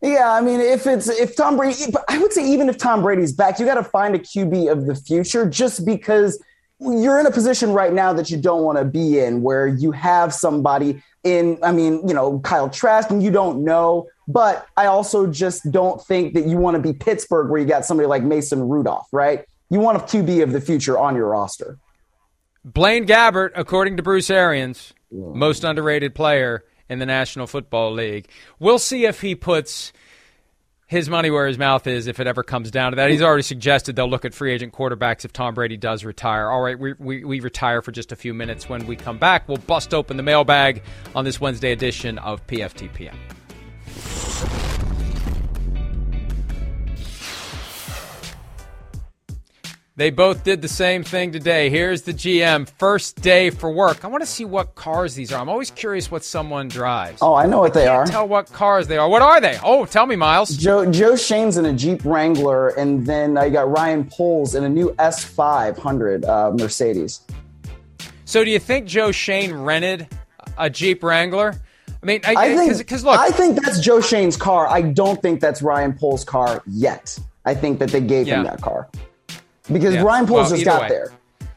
[0.03, 1.77] Yeah, I mean, if it's if Tom Brady,
[2.09, 4.87] I would say even if Tom Brady's back, you got to find a QB of
[4.87, 6.43] the future, just because
[6.81, 9.91] you're in a position right now that you don't want to be in where you
[9.91, 14.87] have somebody in i mean you know kyle trask and you don't know but i
[14.87, 18.23] also just don't think that you want to be pittsburgh where you got somebody like
[18.23, 21.79] mason rudolph right you want a qb of the future on your roster
[22.65, 28.29] blaine gabbert according to bruce arians most underrated player in the national football league
[28.61, 29.93] we'll see if he puts
[30.89, 33.11] his money where his mouth is if it ever comes down to that.
[33.11, 36.49] He's already suggested they'll look at free agent quarterbacks if Tom Brady does retire.
[36.49, 38.71] All right, we, we, we retire for just a few minutes.
[38.71, 40.83] When we come back, we'll bust open the mailbag
[41.15, 43.15] on this Wednesday edition of PFTPM.
[49.99, 51.71] They both did the same thing today.
[51.71, 54.05] Here's the GM, first day for work.
[54.05, 55.41] I want to see what cars these are.
[55.41, 57.19] I'm always curious what someone drives.
[57.21, 58.07] Oh, I know what I they are.
[58.07, 59.09] Tell what cars they are.
[59.09, 59.59] What are they?
[59.61, 60.57] Oh, tell me, Miles.
[60.57, 64.69] Joe Joe Schoen's in a Jeep Wrangler, and then I got Ryan Poles in a
[64.69, 67.23] new S500 uh, Mercedes.
[68.25, 70.07] So, do you think Joe Schoen rented
[70.57, 71.61] a Jeep Wrangler?
[72.03, 74.69] I mean, I, I think because look, I think that's Joe Schoen's car.
[74.69, 77.19] I don't think that's Ryan Poles' car yet.
[77.45, 78.39] I think that they gave yeah.
[78.39, 78.89] him that car
[79.73, 80.03] because yeah.
[80.03, 80.89] Ryan Poles well, just got way.
[80.89, 81.13] there,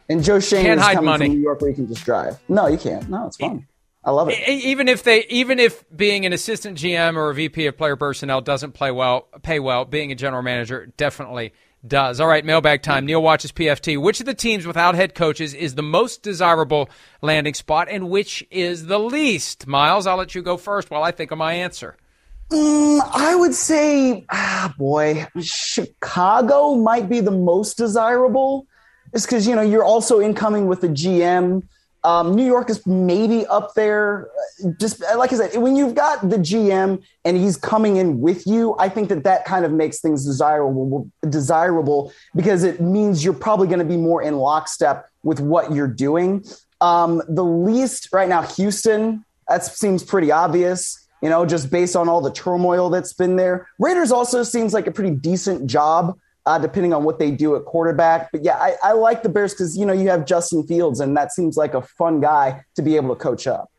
[0.09, 1.25] and Joe Schoen can't is coming money.
[1.25, 2.39] from New York where he can just drive.
[2.49, 3.07] No, you can't.
[3.09, 3.67] No, it's fun.
[4.03, 4.49] I love it.
[4.49, 8.41] Even if they, even if being an assistant GM or a VP of player personnel
[8.41, 11.53] doesn't play well, pay well, being a general manager definitely
[11.85, 12.19] does.
[12.19, 13.05] All right, mailbag time.
[13.05, 14.01] Neil watches PFT.
[14.01, 16.89] Which of the teams without head coaches is the most desirable
[17.21, 19.67] landing spot, and which is the least?
[19.67, 21.97] Miles, I'll let you go first while I think of my answer.
[22.51, 28.67] Mm, I would say, ah, boy, Chicago might be the most desirable.
[29.13, 31.63] Just because you know you're also incoming with the GM.
[32.03, 34.29] Um, New York is maybe up there.
[34.79, 38.75] Just like I said, when you've got the GM and he's coming in with you,
[38.79, 41.09] I think that that kind of makes things desirable.
[41.29, 45.87] Desirable because it means you're probably going to be more in lockstep with what you're
[45.87, 46.43] doing.
[46.79, 49.23] Um, the least right now, Houston.
[49.47, 53.67] That seems pretty obvious you know, just based on all the turmoil that's been there.
[53.79, 57.65] Raiders also seems like a pretty decent job, uh, depending on what they do at
[57.65, 58.31] quarterback.
[58.31, 61.15] But yeah, I, I like the Bears because, you know, you have Justin Fields, and
[61.17, 63.71] that seems like a fun guy to be able to coach up.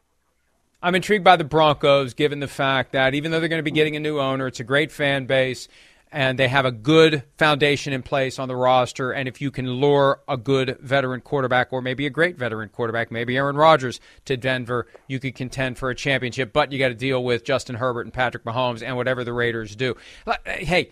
[0.83, 3.71] I'm intrigued by the Broncos, given the fact that even though they're going to be
[3.71, 5.69] getting a new owner, it's a great fan base
[6.13, 9.13] and they have a good foundation in place on the roster.
[9.13, 13.11] And if you can lure a good veteran quarterback or maybe a great veteran quarterback,
[13.11, 16.53] maybe Aaron Rodgers to Denver, you could contend for a championship.
[16.53, 19.75] But you got to deal with Justin Herbert and Patrick Mahomes and whatever the Raiders
[19.75, 19.97] do.
[20.45, 20.91] Hey,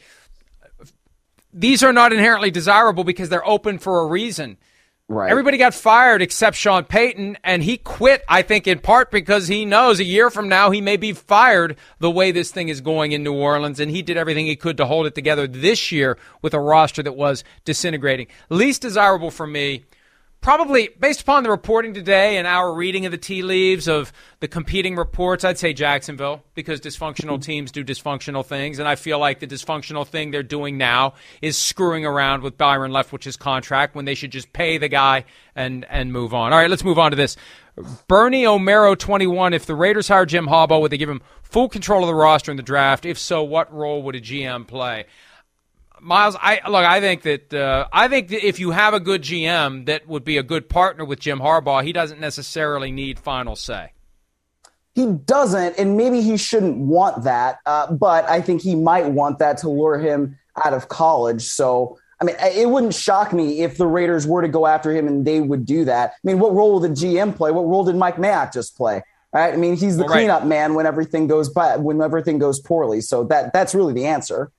[1.53, 4.57] these are not inherently desirable because they're open for a reason.
[5.09, 5.29] Right.
[5.29, 9.65] Everybody got fired except Sean Payton, and he quit, I think, in part because he
[9.65, 13.11] knows a year from now he may be fired the way this thing is going
[13.11, 16.17] in New Orleans, and he did everything he could to hold it together this year
[16.43, 18.29] with a roster that was disintegrating.
[18.51, 19.85] Least desirable for me
[20.41, 24.11] Probably based upon the reporting today and our reading of the tea leaves of
[24.41, 27.41] the competing reports, I'd say Jacksonville because dysfunctional mm-hmm.
[27.41, 28.79] teams do dysfunctional things.
[28.79, 31.13] And I feel like the dysfunctional thing they're doing now
[31.43, 35.85] is screwing around with Byron Leftwich's contract when they should just pay the guy and,
[35.91, 36.55] and move on.
[36.55, 37.37] All right, let's move on to this.
[38.09, 39.53] Bernie O'Mero, 21.
[39.53, 42.51] If the Raiders hire Jim Harbaugh, would they give him full control of the roster
[42.51, 43.05] in the draft?
[43.05, 45.05] If so, what role would a GM play?
[46.03, 46.85] Miles, I look.
[46.85, 50.25] I think that uh, I think that if you have a good GM that would
[50.25, 53.93] be a good partner with Jim Harbaugh, he doesn't necessarily need final say.
[54.95, 57.59] He doesn't, and maybe he shouldn't want that.
[57.65, 61.43] Uh, but I think he might want that to lure him out of college.
[61.43, 65.07] So, I mean, it wouldn't shock me if the Raiders were to go after him
[65.07, 66.11] and they would do that.
[66.11, 67.53] I mean, what role will the GM play?
[67.53, 69.03] What role did Mike Mayock just play?
[69.33, 69.55] Right?
[69.55, 73.01] I mean, he's the well, cleanup man when everything goes bad, when everything goes poorly.
[73.01, 74.51] So that that's really the answer.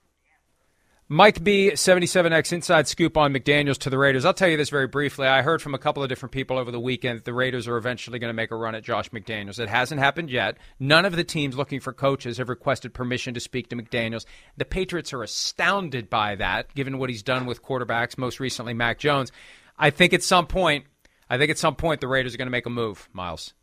[1.14, 4.24] Mike B, 77X inside scoop on McDaniels to the Raiders.
[4.24, 5.28] I'll tell you this very briefly.
[5.28, 7.76] I heard from a couple of different people over the weekend that the Raiders are
[7.76, 9.60] eventually going to make a run at Josh McDaniels.
[9.60, 10.58] It hasn't happened yet.
[10.80, 14.24] None of the teams looking for coaches have requested permission to speak to McDaniels.
[14.56, 18.98] The Patriots are astounded by that, given what he's done with quarterbacks, most recently Mac
[18.98, 19.34] Jones.
[19.78, 20.86] I think at some point,
[21.30, 23.54] I think at some point the Raiders are going to make a move, Miles.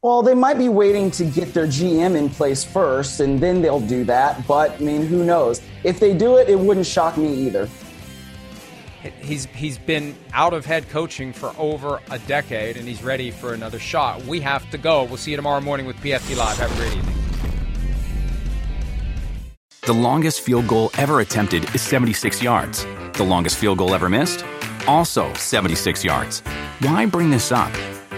[0.00, 3.80] Well, they might be waiting to get their GM in place first, and then they'll
[3.80, 4.46] do that.
[4.46, 5.60] But I mean, who knows?
[5.82, 7.68] If they do it, it wouldn't shock me either.
[9.20, 13.54] he's he's been out of head coaching for over a decade, and he's ready for
[13.54, 14.24] another shot.
[14.24, 15.02] We have to go.
[15.02, 16.58] We'll see you tomorrow morning with PFT Live.
[16.58, 17.14] Have a great evening.
[19.82, 22.86] The longest field goal ever attempted is 76 yards.
[23.14, 24.44] The longest field goal ever missed?
[24.86, 26.40] Also 76 yards.
[26.82, 27.72] Why bring this up?